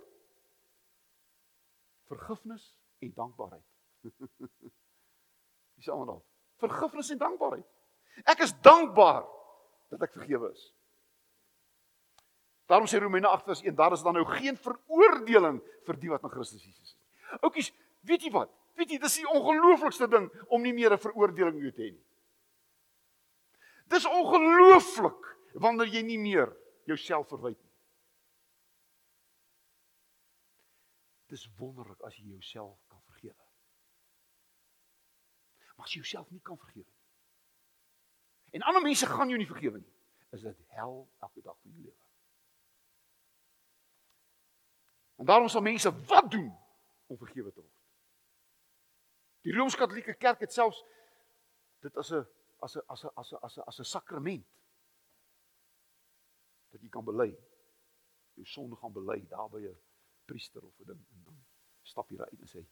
vergifnis 2.10 2.63
en 3.04 3.13
dankbaarheid. 3.15 3.65
Dis 5.80 5.89
almal. 5.91 6.22
Vergifnis 6.60 7.10
en 7.10 7.19
dankbaarheid. 7.19 7.67
Ek 8.28 8.43
is 8.43 8.54
dankbaar 8.63 9.24
dat 9.91 10.04
ek 10.06 10.15
vergewe 10.15 10.52
is. 10.54 10.65
Daarom 12.69 12.86
sê 12.86 12.99
Romeine 13.01 13.27
8 13.27 13.45
vers 13.49 13.62
1, 13.65 13.75
daar 13.75 13.93
is 13.95 14.03
dan 14.05 14.13
nou 14.13 14.25
geen 14.29 14.58
veroordeling 14.58 15.58
vir 15.88 15.97
die 15.97 16.12
wat 16.12 16.23
in 16.23 16.29
Christus 16.29 16.62
Jesus 16.62 16.91
is. 16.91 16.97
Oukies, 17.41 17.71
weet 18.05 18.27
jy 18.27 18.29
wat? 18.36 18.51
Weet 18.77 18.93
jy, 18.93 18.99
dis 19.01 19.15
die 19.23 19.29
ongelooflikste 19.32 20.08
ding 20.08 20.27
om 20.53 20.62
nie 20.62 20.73
meer 20.73 20.93
'n 20.93 21.01
veroordeling 21.01 21.58
meer 21.58 21.73
te 21.73 21.82
hê 21.82 21.91
nie. 21.91 22.05
Dis 23.89 24.05
ongelooflik 24.05 25.25
wanneer 25.53 25.89
jy 25.89 26.03
nie 26.05 26.19
meer 26.21 26.53
jouself 26.86 27.27
verwyd 27.29 27.58
nie. 27.58 27.73
Dis 31.29 31.49
wonderlik 31.58 32.01
as 32.05 32.15
jy 32.17 32.25
jouself 32.27 32.77
kan 32.88 33.01
vergewe. 33.01 33.45
Maar 35.75 35.86
as 35.86 35.93
jy 35.93 36.01
jouself 36.01 36.29
nie 36.29 36.41
kan 36.41 36.58
vergewe 36.58 36.86
nie. 36.86 36.99
En 38.51 38.62
ander 38.62 38.82
mense 38.82 39.05
gaan 39.05 39.29
jou 39.29 39.38
nie 39.38 39.49
vergewe 39.49 39.79
nie. 39.79 39.93
Is 40.32 40.41
dit 40.41 40.62
hel 40.77 41.10
elke 41.19 41.41
dag 41.41 41.58
van 41.58 41.71
jou 41.71 41.82
lewe. 41.82 42.09
En 45.19 45.25
daarom 45.25 45.47
sal 45.47 45.62
mense 45.62 45.91
wat 46.05 46.32
doen 46.32 46.58
om 47.08 47.17
vergewe 47.17 47.51
te 47.51 47.60
word. 47.60 47.75
Die 49.43 49.53
Rooms-Katolieke 49.53 50.13
Kerk 50.13 50.39
het 50.39 50.53
selfs 50.53 50.79
dit 51.84 51.97
as 51.97 52.12
'n 52.12 52.25
as 52.60 52.75
'n 52.75 52.84
as 52.88 53.03
'n 53.03 53.12
as 53.15 53.32
'n 53.32 53.38
as 53.41 53.58
'n 53.58 53.63
as 53.67 53.79
'n 53.79 53.84
sakrament 53.84 54.47
dat 56.69 56.82
jy 56.82 56.89
kan 56.89 57.03
bely. 57.03 57.36
Jou 58.34 58.45
sonde 58.45 58.75
gaan 58.75 58.93
bely 58.93 59.25
daar 59.27 59.49
by 59.49 59.60
'n 59.60 59.77
priester 60.25 60.63
of 60.63 60.79
'n 60.79 60.86
ding 60.86 61.05
en 61.12 61.23
dan 61.23 61.45
stap 61.82 62.10
jy 62.10 62.19
uit 62.19 62.39
en 62.39 62.47
sê 62.47 62.65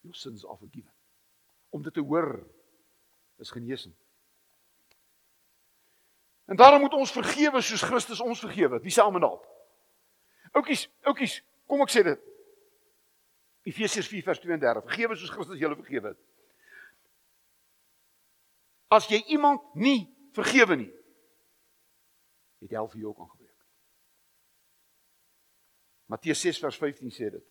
your 0.00 0.16
sins 0.16 0.46
are 0.46 0.56
forgiven. 0.56 0.92
Om 1.68 1.82
dit 1.82 1.94
te 1.94 2.00
hoor 2.00 2.46
is 3.36 3.50
genesing. 3.50 3.94
En 6.44 6.56
daarom 6.56 6.80
moet 6.80 6.92
ons 6.92 7.12
vergewe 7.12 7.60
soos 7.60 7.82
Christus 7.82 8.20
ons 8.20 8.40
vergewe 8.40 8.74
het. 8.74 8.82
Wie 8.82 8.92
sê 8.92 9.02
almal 9.02 9.20
daarop? 9.20 9.46
Oukies, 10.52 10.88
oukies, 11.00 11.42
kom 11.68 11.84
ek 11.84 11.92
sê 11.92 12.02
dit. 12.06 12.24
Efesiërs 13.68 14.08
4 14.08 14.24
vers 14.24 14.40
32. 14.40 14.84
Vergewe 14.88 15.16
soos 15.18 15.32
Christus 15.34 15.60
julle 15.60 15.76
vergewe 15.76 16.14
het. 16.14 16.20
As 18.88 19.08
jy 19.10 19.20
iemand 19.34 19.60
nie 19.76 20.06
vergewe 20.36 20.78
nie, 20.80 20.88
het 22.64 22.72
hel 22.72 22.88
vir 22.88 23.02
jou 23.02 23.12
ook 23.12 23.20
aangebreek. 23.20 23.54
Matteus 26.08 26.40
6 26.40 26.62
vers 26.64 26.78
15 26.80 27.12
sê 27.12 27.28
dit. 27.34 27.44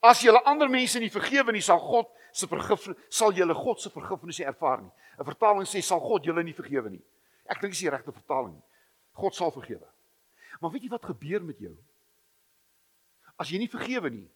As 0.00 0.22
julle 0.24 0.40
ander 0.48 0.70
mense 0.72 0.98
nie 0.98 1.12
vergewe 1.12 1.52
nie, 1.52 1.60
sal 1.60 1.82
God 1.84 2.08
se 2.32 2.48
vergifnis 2.48 2.96
sal 3.12 3.34
julle 3.36 3.54
God 3.58 3.82
se 3.82 3.90
vergifnis 3.92 4.40
nie 4.40 4.46
ervaar 4.48 4.80
nie. 4.80 4.92
'n 5.18 5.26
Vertaling 5.28 5.68
sê 5.68 5.82
sal 5.84 6.00
God 6.00 6.24
julle 6.24 6.42
nie 6.42 6.56
vergewe 6.56 6.88
nie. 6.88 7.02
Ek 7.44 7.60
dink 7.60 7.74
dis 7.74 7.84
die 7.84 7.90
regte 7.90 8.12
vertaling. 8.12 8.56
God 9.12 9.34
sal 9.34 9.50
vergewe. 9.52 9.86
Maar 10.60 10.70
weet 10.70 10.82
jy 10.86 10.88
wat 10.88 11.04
gebeur 11.04 11.44
met 11.44 11.58
jou? 11.58 11.76
As 13.40 13.48
jy 13.48 13.60
nie 13.62 13.70
vergewe 13.72 14.10
nie, 14.12 14.26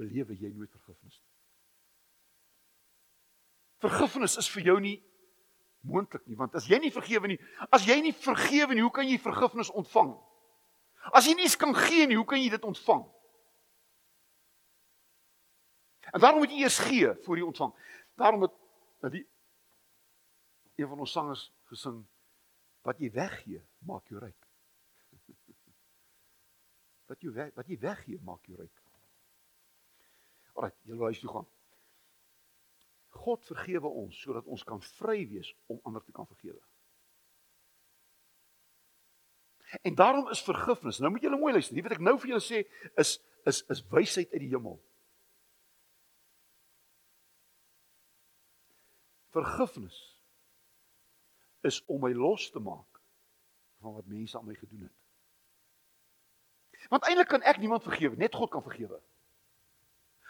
belewe 0.00 0.34
jy 0.34 0.50
nooit 0.50 0.72
vergifnis 0.72 1.20
nie. 1.20 1.30
Vergifnis 3.82 4.36
is 4.40 4.50
vir 4.50 4.66
jou 4.70 4.76
nie 4.82 4.96
moontlik 5.86 6.24
nie, 6.30 6.38
want 6.38 6.54
as 6.58 6.68
jy 6.70 6.78
nie 6.82 6.92
vergewe 6.94 7.30
nie, 7.30 7.38
as 7.74 7.86
jy 7.86 7.98
nie 8.02 8.14
vergewe 8.14 8.74
nie, 8.74 8.84
hoe 8.86 8.94
kan 8.94 9.08
jy 9.08 9.18
vergifnis 9.22 9.70
ontvang? 9.74 10.12
As 11.10 11.26
jy 11.26 11.34
nie 11.38 11.48
eens 11.48 11.58
kan 11.58 11.74
gee 11.74 12.06
nie, 12.06 12.18
hoe 12.18 12.26
kan 12.28 12.38
jy 12.38 12.50
dit 12.52 12.66
ontvang? 12.66 13.02
En 16.12 16.22
daarom 16.22 16.42
moet 16.42 16.52
jy 16.52 16.62
eers 16.62 16.78
gee 16.86 17.10
voor 17.24 17.38
jy 17.40 17.46
ontvang. 17.46 17.72
Daarom 18.20 18.46
het 18.46 18.54
die 19.14 19.24
een 20.78 20.88
van 20.88 21.02
ons 21.02 21.12
sangers 21.12 21.48
gesing 21.70 22.02
wat 22.86 22.98
jy 23.02 23.10
weggee, 23.14 23.62
maak 23.86 24.06
jou 24.10 24.20
ryk. 24.22 24.38
Wat 27.12 27.20
jy 27.20 27.32
weg, 27.36 27.50
wat 27.58 27.68
jy 27.68 27.76
weggee, 27.76 28.20
maak 28.24 28.46
jou 28.48 28.56
ryk. 28.56 28.78
Alraai, 30.56 30.72
jy 30.88 30.96
lê 30.96 31.10
huis 31.10 31.20
toe 31.20 31.32
gaan. 31.32 31.48
God 33.22 33.44
vergewe 33.44 33.90
ons 34.00 34.20
sodat 34.24 34.48
ons 34.48 34.64
kan 34.64 34.80
vry 34.96 35.18
wees 35.28 35.50
om 35.68 35.80
ander 35.88 36.00
te 36.04 36.14
kan 36.16 36.28
vergewe. 36.30 36.60
En 39.84 39.94
daarom 39.94 40.30
is 40.32 40.40
vergifnis. 40.44 41.00
Nou 41.00 41.12
moet 41.12 41.24
julle 41.24 41.40
mooi 41.40 41.52
luister. 41.52 41.76
Die 41.76 41.84
wat 41.84 41.96
ek 41.96 42.04
nou 42.04 42.16
vir 42.20 42.32
julle 42.32 42.44
sê 42.44 42.64
is 43.00 43.18
is 43.48 43.60
is 43.74 43.84
wysheid 43.92 44.32
uit 44.32 44.44
die 44.44 44.50
hemel. 44.52 44.78
Vergifnis 49.36 50.00
is 51.68 51.80
om 51.92 52.00
my 52.04 52.12
los 52.16 52.50
te 52.52 52.60
maak 52.60 53.00
van 53.84 53.96
wat 53.96 54.08
mense 54.08 54.38
aan 54.38 54.48
my 54.48 54.56
gedoen 54.56 54.88
het. 54.88 55.01
Want 56.90 57.06
eintlik 57.08 57.28
kan 57.28 57.42
ek 57.46 57.60
niemand 57.62 57.82
vergewe, 57.82 58.16
net 58.16 58.34
God 58.34 58.50
kan 58.50 58.62
vergewe. 58.64 59.00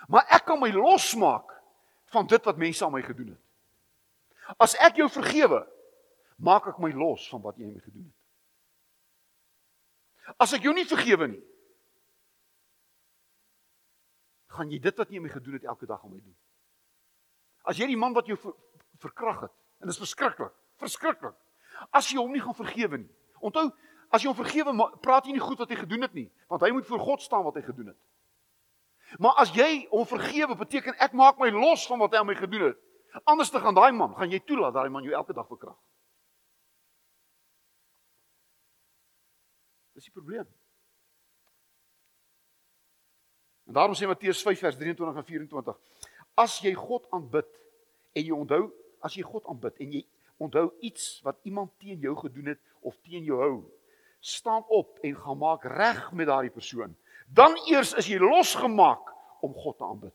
Maar 0.09 0.27
ek 0.35 0.45
kan 0.47 0.61
my 0.61 0.71
losmaak 0.75 1.53
van 2.13 2.27
dit 2.27 2.45
wat 2.45 2.61
mense 2.61 2.85
aan 2.85 2.93
my 2.93 3.03
gedoen 3.03 3.33
het. 3.35 3.43
As 4.61 4.75
ek 4.83 4.99
jou 5.01 5.09
vergewe, 5.13 5.63
maak 6.37 6.67
ek 6.73 6.81
my 6.83 6.91
los 6.97 7.29
van 7.31 7.43
wat 7.45 7.59
jy 7.61 7.71
my 7.71 7.81
gedoen 7.81 8.05
het. 8.11 8.19
As 10.43 10.53
ek 10.55 10.67
jou 10.67 10.75
nie 10.75 10.87
vergewe 10.89 11.29
nie, 11.33 11.43
gaan 14.53 14.71
jy 14.71 14.79
dit 14.83 14.99
wat 15.01 15.11
jy 15.11 15.23
my 15.23 15.31
gedoen 15.33 15.57
het 15.57 15.69
elke 15.71 15.89
dag 15.89 16.03
aan 16.05 16.13
my 16.13 16.21
doen. 16.21 16.37
As 17.69 17.79
jy 17.79 17.89
die 17.89 17.99
man 17.99 18.15
wat 18.17 18.29
jou 18.29 18.37
ver, 18.39 18.55
verkrag 19.03 19.47
het, 19.47 19.55
en 19.81 19.89
dit 19.89 19.95
is 19.95 20.03
verskriklik, 20.03 20.53
verskriklik. 20.83 21.37
As 21.91 22.11
jy 22.11 22.19
hom 22.21 22.35
nie 22.35 22.43
gaan 22.43 22.57
vergewe 22.59 23.01
nie. 23.01 23.11
Onthou, 23.43 23.71
as 24.13 24.23
jy 24.23 24.29
hom 24.29 24.37
vergewe, 24.37 24.73
praat 25.05 25.27
jy 25.27 25.35
nie 25.37 25.43
goed 25.43 25.61
wat 25.63 25.71
hy 25.73 25.79
gedoen 25.81 26.05
het 26.05 26.17
nie, 26.17 26.29
want 26.53 26.63
hy 26.65 26.71
moet 26.77 26.87
voor 26.87 27.01
God 27.01 27.25
staan 27.25 27.47
wat 27.47 27.57
hy 27.57 27.65
gedoen 27.65 27.93
het. 27.95 28.01
Maar 29.21 29.41
as 29.43 29.53
jy 29.57 29.87
hom 29.91 30.05
vergewe, 30.09 30.57
beteken 30.57 30.97
ek 31.01 31.17
maak 31.17 31.41
my 31.41 31.49
los 31.53 31.85
van 31.89 32.01
wat 32.01 32.13
hy 32.13 32.21
aan 32.21 32.29
my 32.29 32.37
gedoen 32.37 32.71
het. 32.71 32.81
Anders 33.29 33.51
te 33.53 33.61
gaan 33.61 33.77
daai 33.77 33.93
man, 33.93 34.15
gaan 34.17 34.31
jy 34.33 34.41
toelaat 34.45 34.77
daai 34.77 34.93
man 34.93 35.05
jou 35.05 35.13
elke 35.17 35.37
dag 35.37 35.49
verkrag. 35.49 35.77
Dis 39.97 40.09
die 40.09 40.15
probleem. 40.15 40.47
En 43.69 43.77
daarom 43.77 43.97
sê 43.97 44.09
Matteus 44.09 44.41
5 44.45 44.65
vers 44.65 44.79
23 44.81 45.21
en 45.21 45.29
24: 45.29 45.77
As 46.41 46.57
jy 46.65 46.73
God 46.77 47.05
aanbid 47.13 47.49
en 48.17 48.25
jy 48.25 48.33
onthou, 48.37 48.65
as 49.05 49.17
jy 49.17 49.25
God 49.25 49.49
aanbid 49.53 49.77
en 49.85 49.93
jy 49.99 50.03
onthou 50.43 50.71
iets 50.81 51.21
wat 51.25 51.39
iemand 51.49 51.73
teen 51.81 52.01
jou 52.01 52.17
gedoen 52.19 52.55
het 52.55 52.61
of 52.81 52.97
teen 53.05 53.29
jou 53.29 53.39
hou, 53.41 53.55
staan 54.23 54.65
op 54.71 54.99
en 55.03 55.17
gaan 55.17 55.39
maak 55.39 55.65
reg 55.65 56.13
met 56.13 56.27
daardie 56.27 56.51
persoon. 56.55 56.95
Dan 57.27 57.57
eers 57.67 57.93
is 57.99 58.07
jy 58.07 58.21
losgemaak 58.23 59.11
om 59.43 59.55
God 59.55 59.79
te 59.79 59.85
aanbid. 59.85 60.15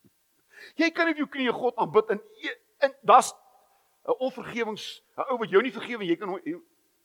Jy 0.80 0.90
kan 0.92 1.08
nie 1.08 1.14
op 1.16 1.22
jou 1.22 1.28
knieë 1.32 1.54
God 1.56 1.80
aanbid 1.80 2.12
en 2.12 2.20
en 2.82 2.92
daar's 3.06 3.30
'n 4.04 4.18
onvergewings, 4.18 5.02
'n 5.16 5.30
ou 5.30 5.38
wat 5.38 5.50
jou 5.50 5.62
nie 5.62 5.72
vergewe, 5.72 6.04
jy 6.04 6.16
kan 6.16 6.28
jy, 6.44 6.58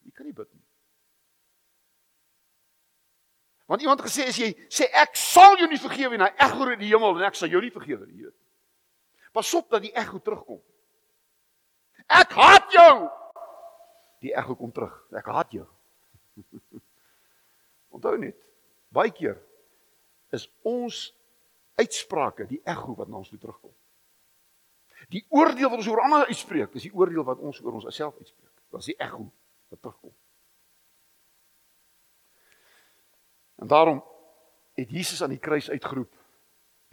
jy 0.04 0.12
kan 0.12 0.26
nie 0.26 0.34
bid 0.34 0.54
nie. 0.54 0.64
Want 3.68 3.82
iemand 3.82 4.02
gesê 4.02 4.28
as 4.28 4.38
jy 4.38 4.52
sê 4.72 4.88
ek 4.92 5.16
sal 5.16 5.58
jou 5.58 5.68
nie 5.70 5.80
vergewe 5.80 6.18
nie, 6.18 6.26
ek 6.26 6.52
glo 6.56 6.72
in 6.72 6.80
die 6.80 6.90
hemel 6.90 7.20
en 7.20 7.28
ek 7.28 7.36
sal 7.36 7.52
jou 7.52 7.62
nie 7.62 7.72
vergewe 7.72 8.08
nie. 8.08 8.28
Pas 9.32 9.54
op 9.54 9.70
dat 9.70 9.82
die 9.82 9.94
ego 9.94 10.20
terugkom. 10.20 10.62
Ek 12.08 12.32
haat 12.32 12.72
jou. 12.72 13.10
Die 14.24 14.34
ego 14.34 14.56
kom 14.56 14.72
terug. 14.72 14.96
Ek 15.14 15.26
haat 15.26 15.52
jou. 15.52 15.68
Onthou 17.96 18.18
net, 18.22 18.38
baie 18.94 19.12
keer 19.12 19.40
is 20.36 20.48
ons 20.68 21.08
uitsprake 21.78 22.48
die 22.50 22.62
ego 22.66 22.96
wat 22.98 23.10
na 23.10 23.22
ons 23.22 23.30
toe 23.32 23.40
terugkom. 23.40 23.74
Die 25.14 25.24
oordeel 25.30 25.70
wat 25.70 25.80
ons 25.80 25.90
oor 25.92 26.02
ander 26.04 26.28
uitspreek, 26.28 26.74
is 26.76 26.88
die 26.90 26.94
oordeel 26.94 27.24
wat 27.28 27.40
ons 27.40 27.62
oor 27.64 27.78
ons 27.80 27.88
self 27.96 28.18
uitspreek. 28.18 28.54
Dit 28.68 28.80
is 28.82 28.90
die 28.92 28.98
ego 29.00 29.28
wat 29.72 29.82
terugkom. 29.82 30.14
En 33.58 33.68
daarom 33.68 34.04
het 34.78 34.90
Jesus 34.94 35.24
aan 35.24 35.34
die 35.34 35.42
kruis 35.42 35.70
uitgeroep. 35.70 36.14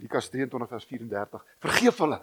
Lukas 0.00 0.28
23 0.28 0.68
vers 0.68 0.84
34. 0.84 1.44
Vergeef 1.58 1.98
hulle. 1.98 2.20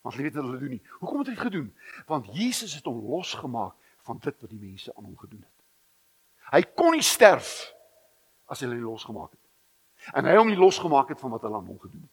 Want 0.00 0.14
hulle 0.14 0.28
weet 0.28 0.36
wat 0.38 0.44
hulle 0.44 0.58
doen 0.58 0.76
nie. 0.76 0.82
Hoekom 1.00 1.18
het 1.18 1.32
hy 1.32 1.34
dit 1.34 1.42
gedoen? 1.42 1.66
Want 2.06 2.30
Jesus 2.36 2.76
het 2.78 2.86
hom 2.86 3.00
losgemaak 3.08 3.74
van 4.06 4.20
dit 4.20 4.40
wat 4.40 4.50
die 4.50 4.60
mense 4.60 4.94
aan 4.94 5.08
hom 5.08 5.18
gedoen 5.18 5.42
het. 5.42 5.63
Hy 6.54 6.62
kon 6.78 6.94
nie 6.94 7.02
sterf 7.02 7.72
as 8.46 8.62
hulle 8.62 8.78
losgemaak 8.78 9.32
het. 9.32 9.40
En 10.14 10.28
hy 10.28 10.34
hom 10.36 10.50
nie 10.52 10.60
losgemaak 10.60 11.10
het 11.10 11.22
van 11.22 11.32
wat 11.34 11.42
hulle 11.46 11.58
aan 11.58 11.70
hom 11.70 11.80
gedoen 11.82 12.04
het. 12.04 12.12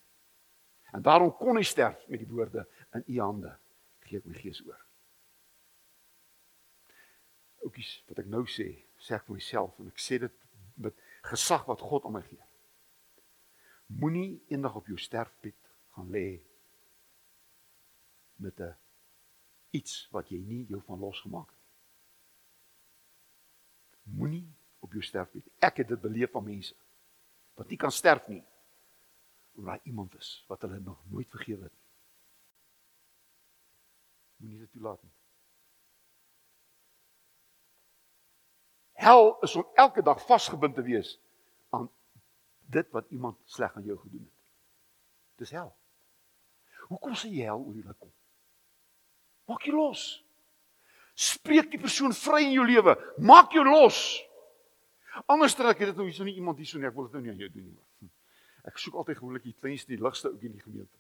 En 0.95 1.04
daarom 1.06 1.34
kon 1.38 1.60
hy 1.60 1.65
sterf 1.67 2.08
met 2.10 2.19
die 2.19 2.30
woorde 2.30 2.65
in 2.97 3.04
u 3.06 3.19
hande 3.21 3.51
gee 4.08 4.19
ek 4.19 4.27
my 4.27 4.36
gees 4.36 4.60
oor. 4.65 4.80
Oukies, 7.62 7.91
wat 8.10 8.23
ek 8.23 8.32
nou 8.32 8.43
sê, 8.49 8.67
sê 8.99 9.15
ek 9.15 9.27
vir 9.27 9.38
myself 9.38 9.77
en 9.80 9.91
ek 9.91 10.01
sê 10.01 10.17
dit 10.23 10.39
met 10.82 10.97
gesag 11.30 11.67
wat 11.69 11.84
God 11.86 12.08
aan 12.08 12.17
my 12.17 12.23
gee. 12.25 12.41
Moenie 14.01 14.41
eendag 14.49 14.75
op 14.80 14.89
jou 14.89 14.97
sterfbed 14.99 15.58
gaan 15.95 16.10
lê 16.12 16.41
met 18.41 18.60
'n 18.60 18.75
iets 19.71 20.08
wat 20.12 20.32
jy 20.32 20.39
nie 20.39 20.65
jou 20.67 20.82
van 20.88 20.99
losgemaak 20.99 21.49
het. 21.49 21.61
Moenie 24.15 24.45
op 24.80 24.91
jou 24.91 25.04
sterfbed. 25.04 25.47
Ek 25.60 25.82
het 25.84 25.88
dit 25.88 26.02
beleef 26.02 26.32
van 26.32 26.43
mense 26.43 26.76
wat 27.60 27.69
nie 27.69 27.78
kan 27.78 27.91
sterf 27.91 28.28
nie 28.32 28.43
omdat 29.52 29.76
daar 29.76 29.86
iemand 29.86 30.15
is 30.17 30.43
wat 30.47 30.62
hulle 30.62 30.80
nog 30.80 31.00
nooit 31.12 31.30
vergewe 31.30 31.63
het 31.63 31.71
nie. 31.71 31.89
Moenie 34.38 34.60
dit 34.60 34.71
toelaat 34.71 35.04
nie. 35.04 35.12
Hel 39.02 39.39
is 39.41 39.56
om 39.56 39.67
elke 39.74 40.02
dag 40.02 40.26
vasgebind 40.26 40.76
te 40.76 40.82
wees 40.82 41.19
aan 41.69 41.89
dit 42.71 42.89
wat 42.91 43.10
iemand 43.10 43.38
sleg 43.45 43.76
aan 43.76 43.84
jou 43.84 43.97
gedoen 44.00 44.24
het. 44.24 44.39
Dis 45.36 45.52
hel. 45.52 45.76
Hoekom 46.88 47.15
sê 47.15 47.32
jy 47.32 47.47
hel 47.50 47.63
oor 47.65 47.78
jou 47.78 47.93
kom? 47.97 48.12
Maak 49.50 49.65
jou 49.67 49.76
los. 49.76 50.04
Spreek 51.22 51.70
die 51.74 51.82
persoon 51.82 52.16
vry 52.18 52.46
in 52.48 52.56
jou 52.56 52.66
lewe. 52.66 52.96
Maak 53.22 53.54
jou 53.54 53.66
los. 53.68 54.00
Anders 55.30 55.54
dan 55.60 55.70
ek 55.70 55.84
het 55.84 55.92
dit 55.92 56.00
nou 56.00 56.08
hierso 56.08 56.26
nie 56.26 56.38
iemand 56.40 56.58
hierso 56.62 56.80
nie. 56.80 56.90
Ek 56.90 56.98
wil 56.98 57.10
dit 57.10 57.20
nou 57.20 57.26
nie 57.26 57.34
aan 57.34 57.44
jou 57.44 57.52
doen 57.52 57.68
nie. 57.68 57.84
Hm. 58.02 58.10
Ek 58.72 58.82
soek 58.82 58.98
altyd 59.02 59.20
gewoonlik 59.20 59.46
die 59.46 59.58
kleinste, 59.58 59.94
die 59.94 60.02
ligste 60.02 60.32
ook 60.32 60.44
in 60.48 60.58
die 60.58 60.66
gemeente. 60.66 60.98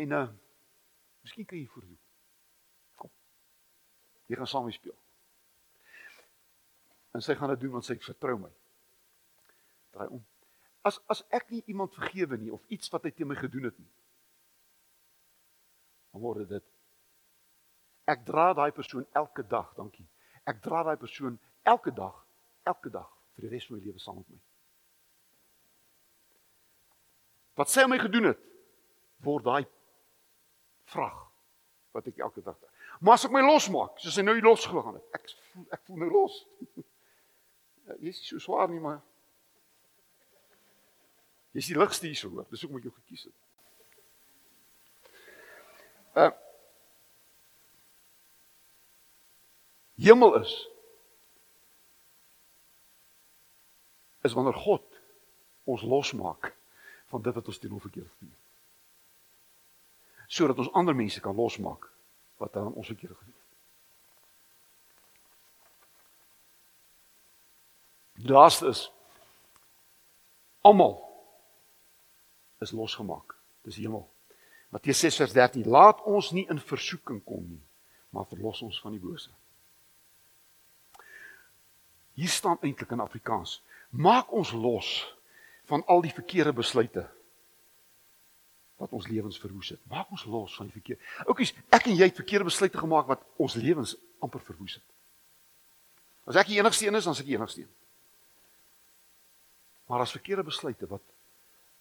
En 0.00 0.18
uh 0.22 0.26
Miskien 1.24 1.46
kan 1.48 1.56
jy 1.56 1.64
voordoen. 1.72 1.96
Kom. 3.00 3.10
Jy 4.28 4.36
gaan 4.36 4.50
saam 4.50 4.68
speel. 4.74 4.96
En 7.16 7.24
sy 7.24 7.36
gaan 7.38 7.54
dit 7.54 7.62
doen 7.64 7.78
want 7.78 7.86
sy 7.88 7.96
vertrou 8.02 8.36
my. 8.42 8.50
Draai 9.96 10.10
om. 10.18 10.20
As 10.84 10.98
as 11.08 11.22
ek 11.32 11.48
nie 11.54 11.62
iemand 11.72 11.96
vergewe 11.96 12.36
nie 12.36 12.52
of 12.52 12.64
iets 12.74 12.92
wat 12.92 13.06
hy 13.08 13.14
teen 13.14 13.30
my 13.30 13.38
gedoen 13.40 13.70
het 13.70 13.78
nie. 13.80 13.92
Dan 16.12 16.24
word 16.26 16.44
dit 16.50 16.73
ek 18.10 18.24
dra 18.26 18.52
daai 18.56 18.72
persoon 18.72 19.06
elke 19.12 19.44
dag, 19.48 19.72
dankie. 19.76 20.06
Ek 20.44 20.60
dra 20.62 20.82
daai 20.84 20.96
persoon 21.00 21.38
elke 21.62 21.92
dag, 21.94 22.16
elke 22.68 22.90
dag 22.92 23.08
vir 23.34 23.46
die 23.46 23.52
res 23.54 23.66
van 23.68 23.78
my 23.78 23.84
lewe 23.84 24.02
saam 24.02 24.18
met 24.20 24.28
my. 24.28 24.40
Wat 27.54 27.76
aan 27.78 27.90
my 27.90 27.98
gedoen 28.02 28.30
het, 28.32 28.44
word 29.24 29.44
daai 29.46 29.64
vrag 30.90 31.20
wat 31.94 32.10
ek 32.10 32.20
elke 32.26 32.42
dag. 32.42 32.58
Maar 33.00 33.18
as 33.18 33.24
ek 33.26 33.34
my 33.34 33.42
losmaak, 33.44 33.98
soos 34.02 34.18
hy 34.18 34.24
nou 34.26 34.36
losgegaan 34.42 34.98
het, 34.98 35.08
ek 35.16 35.32
voel 35.52 35.66
ek 35.74 35.82
voel 35.86 36.04
nou 36.04 36.12
los. 36.12 36.38
Ja, 37.84 37.96
jy 38.00 38.10
is 38.10 38.22
so 38.26 38.40
swaar 38.42 38.70
nie 38.72 38.82
maar 38.82 39.02
Jy's 41.54 41.68
die 41.70 41.76
ligste 41.78 42.08
hier 42.08 42.18
so 42.18 42.32
hoor. 42.34 42.46
Dis 42.50 42.64
hoekom 42.64 42.80
ek 42.80 42.88
jou 42.88 42.94
gekies 42.96 43.28
het. 43.28 43.36
Uh 46.24 46.32
Hemel 50.04 50.40
is 50.40 50.68
is 54.20 54.32
wanneer 54.32 54.56
God 54.56 54.82
ons 55.64 55.82
losmaak 55.82 56.52
van 57.12 57.22
dit 57.22 57.34
wat 57.34 57.46
ons 57.48 57.58
teen 57.58 57.70
hom 57.70 57.80
verkeerd 57.80 58.08
gedoen 58.08 58.32
het. 58.32 58.40
Sodat 60.32 60.58
ons 60.58 60.72
ander 60.72 60.96
mense 60.96 61.20
kan 61.20 61.36
losmaak 61.36 61.88
wat 62.40 62.56
aan 62.56 62.72
ons 62.72 62.86
verkeerd 62.92 63.16
gedoen 63.16 63.36
het. 63.36 63.44
Laaste 68.30 68.66
is 68.72 68.92
almal 70.60 70.96
is 72.64 72.72
losgemaak. 72.72 73.36
Dis 73.62 73.76
hemel. 73.76 74.08
Matteus 74.68 75.04
6:13 75.04 75.68
Laat 75.68 76.02
ons 76.02 76.30
nie 76.30 76.46
in 76.48 76.60
versoeking 76.60 77.24
kom 77.24 77.44
nie, 77.48 77.64
maar 78.08 78.28
verlos 78.28 78.62
ons 78.62 78.80
van 78.80 78.92
die 78.96 79.00
bose. 79.00 79.30
Hier 82.14 82.28
staan 82.30 82.58
eintlik 82.62 82.90
in 82.90 83.02
Afrikaans: 83.02 83.62
Maak 83.90 84.32
ons 84.32 84.52
los 84.52 85.16
van 85.70 85.84
al 85.86 86.02
die 86.04 86.12
verkeerde 86.14 86.52
besluite 86.52 87.08
wat 88.76 88.90
ons 88.92 89.06
lewens 89.06 89.38
verwoes 89.38 89.68
het. 89.68 89.80
Maak 89.88 90.10
ons 90.10 90.24
los 90.24 90.56
van 90.58 90.66
die 90.66 90.74
verkeer. 90.74 90.98
Oukies, 91.26 91.54
ek 91.72 91.86
en 91.88 91.96
jy 91.96 92.08
het 92.10 92.18
verkeerde 92.18 92.48
besluite 92.48 92.78
gemaak 92.78 93.06
wat 93.08 93.22
ons 93.40 93.54
lewens 93.54 93.94
amper 94.24 94.42
verwoes 94.42 94.74
het. 94.80 94.86
As 96.28 96.38
ek 96.40 96.50
die 96.50 96.58
enigste 96.58 96.88
een 96.88 96.98
is, 96.98 97.06
dan 97.06 97.14
is 97.14 97.22
ek 97.22 97.28
die 97.28 97.36
enigste 97.36 97.64
een. 97.64 97.72
Maar 99.90 100.04
as 100.04 100.14
verkeerde 100.16 100.46
besluite 100.46 100.88
wat 100.90 101.04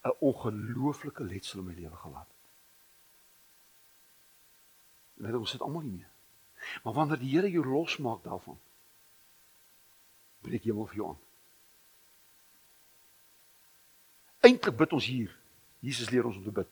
'n 0.03 0.15
ongelooflike 0.19 1.23
letsel 1.23 1.59
in 1.59 1.65
my 1.65 1.73
lewe 1.73 1.95
gelaat 1.95 2.27
het. 2.27 2.41
Net 5.23 5.35
ons 5.35 5.49
sit 5.49 5.61
almal 5.61 5.81
nie 5.81 5.97
meer. 5.97 6.11
Maar 6.83 6.93
wanneer 6.93 7.19
die 7.19 7.29
Here 7.29 7.49
jou 7.49 7.65
losmaak 7.65 8.23
daarvan, 8.23 8.59
breek 10.43 10.65
hemel 10.67 10.87
vir 10.91 11.01
jou 11.01 11.09
aan. 11.11 11.19
Eintlik 14.43 14.77
bid 14.77 14.95
ons 14.95 15.07
hier. 15.07 15.31
Jesus 15.83 16.11
leer 16.11 16.25
ons 16.27 16.39
om 16.39 16.43
te 16.43 16.55
bid. 16.55 16.69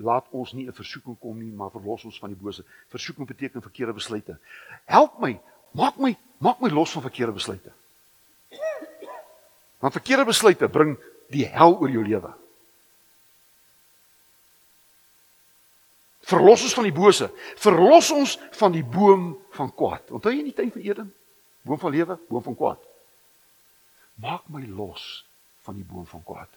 Laat 0.00 0.28
ons 0.32 0.52
nie 0.56 0.66
in 0.68 0.76
versoeking 0.76 1.16
kom 1.20 1.36
nie, 1.36 1.52
maar 1.52 1.72
verlos 1.72 2.06
ons 2.08 2.18
van 2.20 2.32
die 2.32 2.40
bose. 2.40 2.64
Versoeking 2.92 3.28
beteken 3.28 3.64
verkeerde 3.64 3.96
besluite. 3.96 4.36
Help 4.88 5.18
my, 5.20 5.34
maak 5.76 6.00
my, 6.00 6.14
maak 6.40 6.60
my 6.64 6.70
los 6.72 6.92
van 6.96 7.04
verkeerde 7.04 7.36
besluite. 7.36 7.72
Want 9.80 9.96
verkeerde 9.96 10.24
besluite 10.28 10.68
bring 10.72 10.96
die 11.32 11.46
hel 11.48 11.76
oor 11.76 11.92
jou 11.92 12.04
lewe. 12.04 12.32
Verlos 16.30 16.64
ons 16.64 16.76
van 16.76 16.86
die 16.86 16.94
bose. 16.94 17.30
Verlos 17.60 18.10
ons 18.14 18.36
van 18.60 18.72
die 18.72 18.84
boom 18.84 19.32
van 19.56 19.72
kwaad. 19.74 20.12
Onthou 20.14 20.32
jy 20.32 20.44
in 20.44 20.50
die 20.52 20.56
tuin 20.56 20.72
van 20.72 20.84
Eden? 20.84 21.08
Boom 21.62 21.78
van 21.78 21.90
lewe, 21.90 22.18
boom 22.28 22.42
van 22.42 22.56
kwaad. 22.56 22.86
Maak 24.14 24.48
my 24.48 24.66
los 24.66 25.26
van 25.60 25.74
die 25.74 25.84
boom 25.84 26.06
van 26.06 26.22
kwaad. 26.22 26.48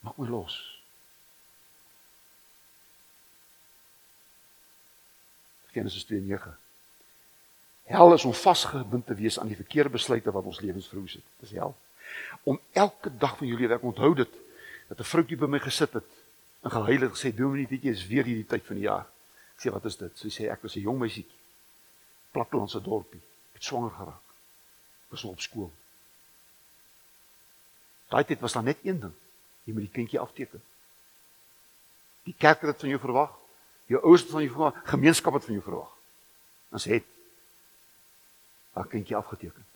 Maak 0.00 0.16
my 0.16 0.28
los. 0.28 0.58
Genesis 5.72 6.04
2:9 6.04 6.58
Hel 7.82 8.14
is 8.14 8.24
om 8.24 8.34
vasgebind 8.34 9.06
te 9.06 9.14
wees 9.14 9.38
aan 9.38 9.50
die 9.50 9.56
verkeerde 9.56 9.90
besluite 9.90 10.30
wat 10.30 10.44
ons 10.44 10.60
lewens 10.60 10.88
verhoes 10.88 11.12
het. 11.12 11.24
Dis 11.40 11.50
hel. 11.50 11.74
Om 12.42 12.60
elke 12.72 13.10
dag 13.16 13.36
van 13.36 13.46
jou 13.46 13.58
lewe, 13.58 13.74
ek 13.74 13.82
onthou 13.82 14.14
dit, 14.14 14.38
dat 14.88 15.00
'n 15.00 15.10
vroutjie 15.10 15.36
by 15.36 15.46
my 15.46 15.58
gesit 15.58 15.92
het 15.92 16.10
en 16.62 16.70
gehuil 16.70 17.00
het 17.00 17.12
gesê, 17.12 17.34
"Dominee, 17.34 17.66
weet 17.66 17.82
jy, 17.82 17.90
is 17.90 18.06
weer 18.06 18.24
hierdie 18.24 18.46
tyd 18.46 18.64
van 18.66 18.76
die 18.76 18.84
jaar." 18.84 19.06
Ek 19.56 19.60
sê, 19.66 19.72
"Wat 19.72 19.84
is 19.84 19.96
dit?" 19.96 20.18
Sy 20.18 20.28
sê, 20.28 20.50
"Ek 20.50 20.62
was 20.62 20.76
'n 20.76 20.80
jong 20.80 20.98
meisietjie. 20.98 21.41
Plattelandse 22.32 22.80
dorpie. 22.82 23.20
Ek 23.52 23.60
het 23.60 23.68
swanger 23.68 23.94
geraak. 23.96 24.34
Was 25.12 25.24
op 25.28 25.40
skool." 25.40 25.72
Daai 28.12 28.24
tyd 28.24 28.40
was 28.40 28.52
daar 28.52 28.62
net 28.62 28.78
een 28.82 29.00
ding. 29.00 29.14
Jy 29.64 29.72
moet 29.72 29.86
die 29.86 29.94
kindjie 29.94 30.20
afteken. 30.20 30.62
Die 32.26 32.34
kerk 32.38 32.60
het 32.60 32.80
van 32.80 32.88
jou 32.88 33.00
verwag. 33.00 33.38
Jou 33.86 34.02
ouers 34.02 34.20
het 34.20 34.30
van 34.30 34.42
jou 34.42 34.52
verwag, 34.52 34.80
gemeenskap 34.88 35.34
het 35.34 35.44
van 35.44 35.52
jou 35.52 35.64
verwag. 35.64 35.90
Ons 36.72 36.84
het 36.84 37.04
haar 38.72 38.86
kindjie 38.88 39.16
afgeteken. 39.16 39.66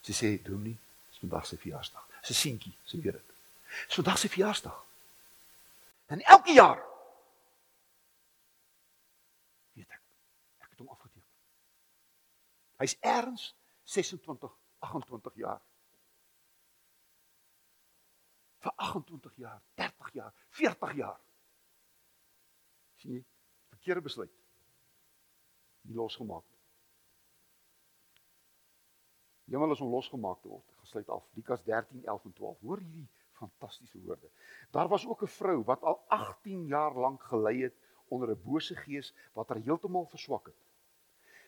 Sy 0.00 0.12
sê, 0.12 0.42
"Dominee, 0.42 0.78
dis 1.10 1.18
vandag 1.18 1.46
sy 1.46 1.56
verjaarsdag." 1.56 2.06
Sy 2.22 2.34
seentjie, 2.34 2.72
sy 2.84 3.00
weet 3.00 3.12
dit. 3.12 3.34
Dis 3.86 3.94
vandag 3.94 4.18
sy 4.18 4.28
verjaarsdag. 4.28 4.84
En 6.06 6.20
elke 6.20 6.52
jaar 6.52 6.82
weet 9.72 9.90
ek, 9.90 10.00
ek 10.58 10.68
het 10.70 10.78
hom 10.78 10.88
afgeteken. 10.88 11.15
Hy's 12.76 12.96
erns 13.00 13.54
26, 13.82 14.56
28 14.78 15.34
jaar. 15.34 15.62
Vir 18.64 18.72
28 18.76 19.36
jaar, 19.36 19.62
30 19.74 20.12
jaar, 20.12 20.34
40 20.48 20.92
jaar. 20.94 21.20
sien 22.96 23.12
jy? 23.12 23.24
Verkeerde 23.68 24.00
besluit. 24.02 24.32
Nie 25.86 25.94
losgemaak 25.94 26.44
Hemel 29.46 29.70
is 29.70 29.80
om 29.80 29.92
losgemaak 29.94 30.40
te 30.42 30.48
word. 30.50 30.72
Gesluit 30.82 31.10
af. 31.14 31.26
Lukas 31.38 31.62
13, 31.64 32.02
11 32.04 32.24
en 32.24 32.32
12. 32.32 32.62
Hoor 32.66 32.80
hierdie 32.82 33.06
fantastiese 33.38 34.00
woorde. 34.02 34.30
Daar 34.74 34.88
was 34.88 35.06
ook 35.06 35.22
'n 35.22 35.34
vrou 35.38 35.62
wat 35.64 35.82
al 35.82 36.00
18 36.08 36.66
jaar 36.66 36.94
lank 36.94 37.22
gelei 37.22 37.62
het 37.62 37.76
onder 38.08 38.30
'n 38.30 38.42
bose 38.42 38.74
gees 38.74 39.14
wat 39.32 39.48
haar 39.48 39.58
heeltemal 39.58 40.06
verswak 40.06 40.46
het. 40.46 40.65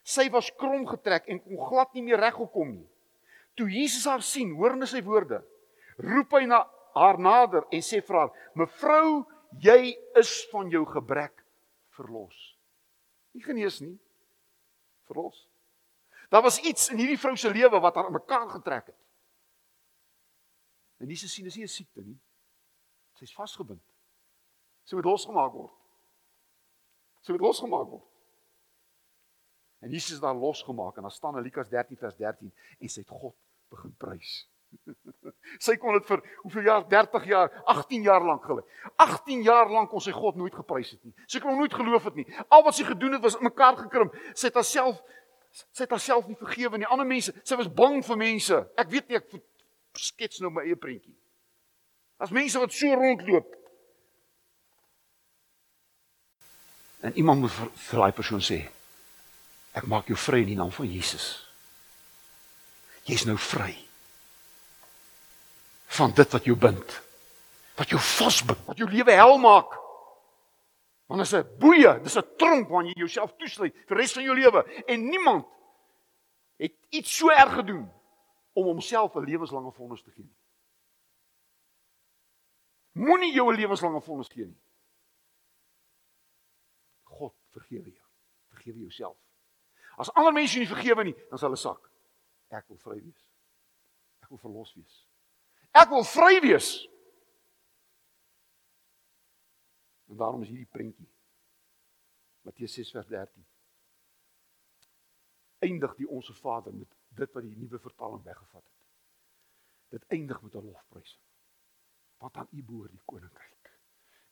Sy 0.08 0.28
was 0.32 0.48
krom 0.56 0.86
getrek 0.88 1.26
en 1.28 1.40
kon 1.44 1.60
glad 1.68 1.92
nie 1.92 2.04
meer 2.06 2.20
reggekom 2.22 2.70
nie. 2.78 2.86
Toe 3.58 3.66
Jesus 3.68 4.06
haar 4.08 4.22
sien, 4.24 4.54
hoorende 4.56 4.88
sy 4.88 5.02
woorde, 5.04 5.42
roep 6.00 6.32
hy 6.38 6.46
na 6.48 6.62
haar 6.96 7.18
nader 7.20 7.66
en 7.74 7.84
sê 7.84 8.00
vir 8.00 8.16
haar: 8.16 8.30
"Mevrou, 8.56 9.26
jy 9.60 9.92
is 10.16 10.32
van 10.52 10.70
jou 10.72 10.84
gebrek 10.86 11.44
verlos." 11.98 12.38
Nie 13.34 13.44
genees 13.44 13.80
nie. 13.80 13.98
Verlos. 15.10 15.44
Daar 16.30 16.42
was 16.42 16.60
iets 16.60 16.88
in 16.92 17.00
hierdie 17.00 17.18
vrou 17.18 17.36
se 17.36 17.50
lewe 17.50 17.80
wat 17.80 17.94
haar 17.94 18.10
mekaar 18.12 18.48
getrek 18.48 18.86
het. 18.86 19.00
En 20.98 21.08
Jesus 21.08 21.32
sien 21.32 21.44
dis 21.44 21.56
nie 21.56 21.64
'n 21.64 21.68
siekte 21.68 22.00
nie. 22.00 22.18
Sy's 23.14 23.34
vasgebind. 23.34 23.82
Sy 24.84 24.96
moet 24.96 25.04
losgemaak 25.04 25.52
word. 25.52 25.74
Sy 27.22 27.32
moet 27.32 27.40
losgemaak 27.40 27.88
word. 27.88 28.17
En 29.80 29.90
Jesus 29.90 30.18
is 30.18 30.20
daar 30.20 30.34
losgemaak 30.34 30.96
en 30.96 31.06
dan 31.06 31.14
staan 31.14 31.36
in 31.36 31.42
Lukas 31.42 31.68
13 31.68 31.96
vers 31.96 32.16
13 32.16 32.52
en 32.78 32.88
sy 32.88 33.00
het 33.00 33.10
God 33.10 33.36
begin 33.70 33.94
prys. 33.96 34.48
sy 35.64 35.78
kon 35.80 35.96
dit 35.96 36.04
vir 36.04 36.22
hoeveel 36.42 36.66
jaar 36.68 36.88
30 36.88 37.28
jaar 37.30 37.52
18 37.72 38.02
jaar 38.04 38.20
lank 38.20 38.42
gelê 38.44 38.60
18 39.00 39.40
jaar 39.46 39.70
lank 39.72 39.88
kon 39.88 40.02
sy 40.04 40.12
God 40.12 40.36
nooit 40.36 40.52
geprys 40.52 40.90
het 40.92 41.06
nie 41.08 41.14
sy 41.24 41.40
kon 41.40 41.56
nooit 41.56 41.72
geloof 41.72 42.10
het 42.10 42.18
nie 42.20 42.26
al 42.52 42.66
wat 42.66 42.76
sy 42.76 42.84
gedoen 42.84 43.16
het 43.16 43.24
was 43.24 43.38
mekaar 43.40 43.78
gekrimp 43.80 44.18
sy 44.34 44.50
het 44.50 44.58
haarself 44.60 45.00
sy 45.72 45.84
het 45.84 45.94
haarself 45.94 46.28
nie 46.28 46.38
vergewe 46.38 46.78
nie. 46.78 46.88
Ander 46.88 47.08
mense, 47.08 47.34
sy 47.46 47.58
was 47.58 47.70
bang 47.72 48.00
vir 48.04 48.20
mense. 48.20 48.58
Ek 48.78 48.90
weet 48.92 49.08
nie 49.08 49.18
ek 49.20 49.38
skets 49.98 50.42
nou 50.42 50.52
my 50.54 50.66
eie 50.66 50.78
prentjie. 50.78 51.14
As 52.22 52.34
mense 52.34 52.60
wat 52.60 52.74
so 52.74 52.98
rondloop. 52.98 53.54
En 57.06 57.14
iemand 57.14 57.44
moet 57.44 57.54
vir, 57.54 57.70
vir 57.78 58.02
daai 58.02 58.16
persoon 58.16 58.42
sê, 58.42 58.58
ek 59.72 59.86
maak 59.86 60.06
jou 60.06 60.16
vry 60.16 60.40
in 60.42 60.52
die 60.52 60.56
naam 60.56 60.70
van 60.74 60.88
Jesus. 60.90 61.48
Jy's 63.08 63.24
nou 63.24 63.36
vry. 63.40 63.72
Van 65.98 66.12
dit 66.12 66.32
wat 66.32 66.44
jou 66.44 66.56
bind. 66.56 66.96
Wat 67.78 67.88
jou 67.88 68.00
vasbind, 68.00 68.64
wat 68.66 68.80
jou 68.80 68.88
lewe 68.90 69.12
hel 69.12 69.38
maak. 69.38 69.76
Want 71.08 71.22
dit 71.22 71.28
is 71.28 71.34
'n 71.34 71.58
boeie, 71.58 72.00
dis 72.02 72.16
'n 72.16 72.36
tronk 72.36 72.68
waarin 72.68 72.90
jy 72.90 72.98
jouself 72.98 73.36
toesluit 73.36 73.74
vir 73.86 73.96
res 73.96 74.12
van 74.12 74.22
jou 74.22 74.34
lewe 74.34 74.84
en 74.86 75.08
niemand 75.08 75.46
het 76.58 76.74
iets 76.90 77.16
so 77.16 77.30
erg 77.30 77.54
gedoen 77.54 77.88
om 78.52 78.64
homself 78.64 79.14
'n 79.14 79.24
lewenslange 79.24 79.72
vonnis 79.72 80.02
te 80.02 80.10
gee 80.10 80.24
nie. 80.24 80.36
Moenie 82.92 83.32
jou 83.32 83.54
lewenslange 83.54 84.00
vonnis 84.00 84.28
gee 84.28 84.44
nie. 84.44 84.60
God 87.02 87.34
vergewe 87.50 87.90
jou. 87.90 88.06
Vergewe 88.48 88.78
jouself. 88.78 89.16
As 89.98 90.12
ander 90.14 90.32
mense 90.32 90.58
nie 90.60 90.70
vergewe 90.70 91.04
nie, 91.08 91.14
dan 91.30 91.40
sal 91.40 91.50
hulle 91.50 91.60
sak. 91.60 91.90
Ek 92.54 92.68
wil 92.70 92.78
vry 92.78 93.00
wees. 93.02 93.24
Ek 94.22 94.30
wil 94.30 94.40
verlos 94.42 94.74
wees. 94.78 94.98
Ek 95.74 95.90
wil 95.90 96.06
vry 96.06 96.38
wees. 96.44 96.70
En 100.08 100.16
daarom 100.16 100.42
is 100.46 100.52
hierdie 100.52 100.70
prentjie. 100.70 101.08
Matteus 102.46 102.78
6 102.78 102.92
vers 102.96 103.10
13. 103.10 103.46
Eindig 105.66 105.96
die 105.98 106.08
onsse 106.08 106.34
Vader 106.38 106.74
met 106.74 106.94
dit 107.18 107.34
wat 107.34 107.44
die 107.44 107.56
nuwe 107.58 107.80
vertaling 107.82 108.22
weggevat 108.24 108.62
het. 108.62 108.76
Dit 109.98 110.06
eindig 110.14 110.40
met 110.42 110.54
'n 110.54 110.64
lofprysing. 110.64 111.24
Want 112.18 112.36
aan 112.36 112.48
U 112.50 112.62
behoort 112.62 112.90
die 112.90 113.02
koninkryk 113.04 113.72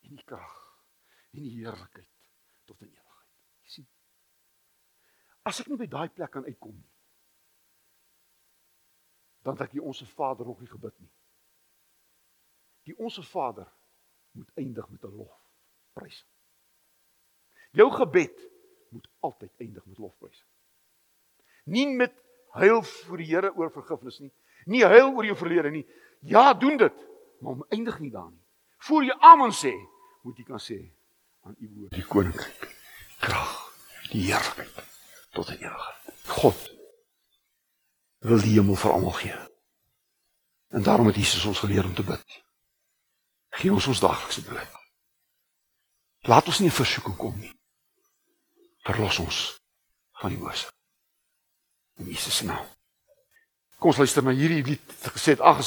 en 0.01 0.15
die 0.15 0.25
krag 0.25 0.57
en 1.31 1.43
die 1.43 1.51
heerlikheid 1.59 2.31
tot 2.65 2.81
in 2.81 2.91
ewigheid. 2.91 3.35
Jy 3.63 3.69
sien. 3.69 3.89
As 5.47 5.61
ek 5.63 5.69
nie 5.71 5.79
by 5.79 5.87
daai 5.87 6.09
plek 6.11 6.33
kan 6.35 6.47
uitkom 6.47 6.75
nie, 6.75 6.93
dan 9.47 9.55
het 9.55 9.69
ek 9.69 9.77
die 9.77 9.83
onsse 9.83 10.07
Vader 10.11 10.49
ook 10.51 10.63
nie 10.65 10.71
gebid 10.71 10.95
nie. 10.99 11.13
Die 12.91 12.97
onsse 12.99 13.23
Vader 13.23 13.69
moet 14.35 14.51
eindig 14.59 14.89
met 14.91 15.05
'n 15.05 15.15
lofprysing. 15.15 16.29
Jou 17.71 17.91
gebed 17.95 18.43
moet 18.91 19.07
altyd 19.21 19.53
eindig 19.59 19.87
met 19.87 19.99
lofprysing. 19.99 20.49
Nie 21.65 21.87
met 21.87 22.15
huil 22.51 22.83
voor 22.83 23.17
die 23.17 23.27
Here 23.27 23.55
oor 23.55 23.71
vergifnis 23.71 24.19
nie. 24.19 24.33
Nie 24.65 24.85
huil 24.85 25.15
oor 25.15 25.25
jou 25.25 25.37
verlede 25.37 25.71
nie. 25.71 25.87
Ja, 26.21 26.55
doen 26.55 26.77
dit, 26.77 27.07
maar 27.39 27.53
om 27.53 27.65
eindig 27.69 27.99
nie 27.99 28.11
daar 28.11 28.31
nie. 28.31 28.45
Voor 28.79 29.05
jy 29.05 29.15
amen 29.19 29.53
sê, 29.53 29.75
moet 30.23 30.37
jy 30.37 30.45
kan 30.45 30.59
sê 30.59 30.91
aan 31.41 31.55
u 31.59 31.69
woord 31.69 31.93
die 31.93 32.07
koninkryk, 32.07 32.77
krag, 33.19 33.73
die 34.11 34.27
heerlikheid 34.27 34.96
tot 35.37 35.53
in 35.53 35.61
ewigheid. 35.61 36.25
God 36.27 36.65
wil 38.27 38.41
die 38.43 38.57
hemel 38.57 38.79
vir 38.81 38.93
almal 38.93 39.19
gee. 39.21 39.37
En 40.75 40.83
daarom 40.83 41.07
het 41.07 41.21
Jesus 41.21 41.45
ons 41.45 41.63
geleer 41.63 41.85
om 41.85 41.95
te 41.95 42.05
bid. 42.05 42.41
Gee 43.61 43.73
ons 43.73 43.87
ons 43.87 44.01
daaglikse 44.01 44.43
brood. 44.45 44.73
Laat 46.27 46.49
ons 46.51 46.59
nie 46.59 46.69
in 46.69 46.75
versoeking 46.75 47.17
kom 47.17 47.37
nie. 47.39 47.53
Verlos 48.89 49.21
ons 49.23 49.39
van 50.21 50.33
die 50.35 50.41
bose. 50.41 50.73
In 52.03 52.11
Jesus 52.11 52.41
se 52.41 52.49
naam. 52.49 52.67
Kom 53.79 53.93
ons 53.93 54.01
luister 54.01 54.25
na 54.25 54.35
hierdie 54.35 54.65
lied. 54.65 54.99
Gesê 55.15 55.37
het 55.37 55.45
ag 55.45 55.63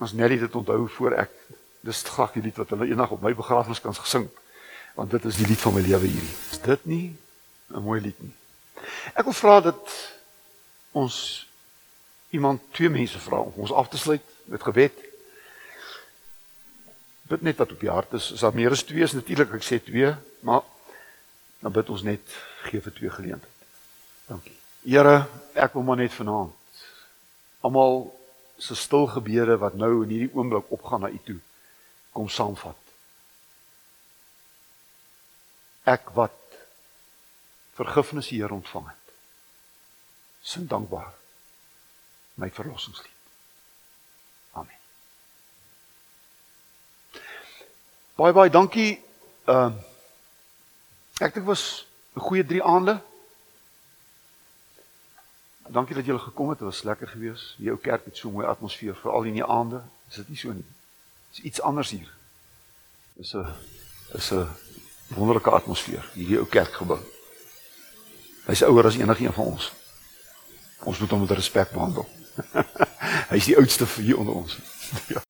as 0.00 0.12
Nelly 0.16 0.38
dit 0.40 0.54
onthou 0.56 0.86
voor 0.96 1.18
ek 1.20 1.32
dis 1.84 2.02
graag 2.08 2.32
die 2.32 2.42
lied 2.44 2.56
wat 2.56 2.72
hulle 2.72 2.88
eendag 2.88 3.12
op 3.12 3.22
my 3.24 3.34
begrafnis 3.36 3.80
kan 3.84 3.94
gesing. 3.94 4.26
Want 4.96 5.12
dit 5.12 5.24
is 5.28 5.38
die 5.38 5.46
lied 5.46 5.60
van 5.60 5.76
my 5.76 5.82
lewe 5.84 6.08
hierdie. 6.08 6.36
Is 6.50 6.62
dit 6.64 6.86
nie 6.88 7.04
'n 7.70 7.82
mooi 7.82 8.00
lied 8.00 8.18
nie? 8.22 8.34
Ek 9.14 9.24
wil 9.24 9.36
vra 9.36 9.60
dat 9.60 9.94
ons 10.92 11.46
iemand 12.30 12.62
twee 12.72 12.88
mense 12.88 13.18
vra 13.18 13.38
om 13.38 13.52
ons 13.56 13.72
af 13.72 13.88
te 13.88 13.98
sluit 13.98 14.22
met 14.44 14.62
gebed. 14.62 14.92
Bid 17.22 17.42
net 17.42 17.56
wat 17.56 17.72
op 17.72 17.80
die 17.80 17.90
hart 17.90 18.12
is. 18.12 18.32
As 18.32 18.40
daar 18.40 18.54
meer 18.54 18.70
as 18.70 18.82
twee 18.82 19.02
is 19.02 19.12
natuurlik 19.12 19.54
ek 19.54 19.66
sê 19.66 19.78
twee, 19.82 20.14
maar 20.40 20.62
dan 21.60 21.72
bid 21.72 21.90
ons 21.90 22.02
net 22.02 22.36
gee 22.66 22.80
vir 22.80 22.92
twee 22.92 23.10
geleenthede. 23.10 23.58
Dankie. 24.26 24.56
Here, 24.82 25.26
ek 25.54 25.74
wil 25.76 25.82
maar 25.82 26.00
net 26.00 26.14
vanaand 26.14 26.56
almal 27.60 28.06
se 28.56 28.74
stil 28.74 29.06
gebede 29.06 29.56
wat 29.60 29.76
nou 29.76 30.02
in 30.02 30.12
hierdie 30.14 30.32
oomblik 30.32 30.72
opgaan 30.72 31.04
na 31.04 31.10
U 31.12 31.18
toe 31.24 31.38
kom 32.16 32.28
saamvat. 32.28 32.76
Ek 35.84 36.08
wat 36.16 36.39
vergifnis 37.80 38.28
hier 38.28 38.52
ontvang 38.52 38.86
het. 38.88 39.14
Sin 40.40 40.66
dankbaar 40.66 41.12
my 42.40 42.50
verlossingslied. 42.50 43.18
Amen. 44.52 44.80
Baie 48.14 48.32
baie 48.32 48.50
dankie. 48.50 48.92
Ehm 49.44 49.76
uh, 49.76 49.88
ek 51.20 51.34
dink 51.36 51.46
was 51.46 51.86
'n 52.16 52.20
goeie 52.20 52.44
3 52.44 52.62
aande. 52.64 53.00
Dankie 55.68 55.94
dat 55.94 56.04
julle 56.04 56.18
gekom 56.18 56.48
het. 56.48 56.58
Dit 56.58 56.68
was 56.68 56.82
lekker 56.82 57.08
geweest. 57.08 57.54
Die 57.56 57.70
ou 57.70 57.78
kerk 57.78 58.04
het 58.04 58.16
so 58.16 58.28
'n 58.28 58.32
mooi 58.32 58.46
atmosfeer, 58.46 58.96
veral 58.96 59.22
in 59.22 59.36
die 59.36 59.44
aande. 59.44 59.82
Is 60.08 60.16
dit 60.16 60.28
nie 60.28 60.36
so 60.36 60.52
nie? 60.52 60.66
Dis 61.30 61.44
iets 61.44 61.60
anders 61.60 61.90
hier. 61.90 62.10
Dis 63.12 63.34
'n 63.34 63.46
is 64.12 64.32
'n 64.32 64.48
wonderlike 65.06 65.50
atmosfeer 65.50 66.10
hierdie 66.12 66.38
ou 66.38 66.46
kerkgebou. 66.46 67.19
Hy's 68.50 68.64
ouer 68.66 68.86
as 68.88 68.96
enigiemand 68.98 69.34
van 69.34 69.44
ons. 69.44 69.72
Ons 70.90 70.98
moet 70.98 71.10
hom 71.10 71.20
met 71.22 71.30
respek 71.38 71.70
behandel. 71.70 72.08
Hy's 73.32 73.46
die 73.46 73.56
oudste 73.56 73.86
hier 74.00 74.18
onder 74.18 74.34
ons. 74.34 74.58
ja. 75.14 75.22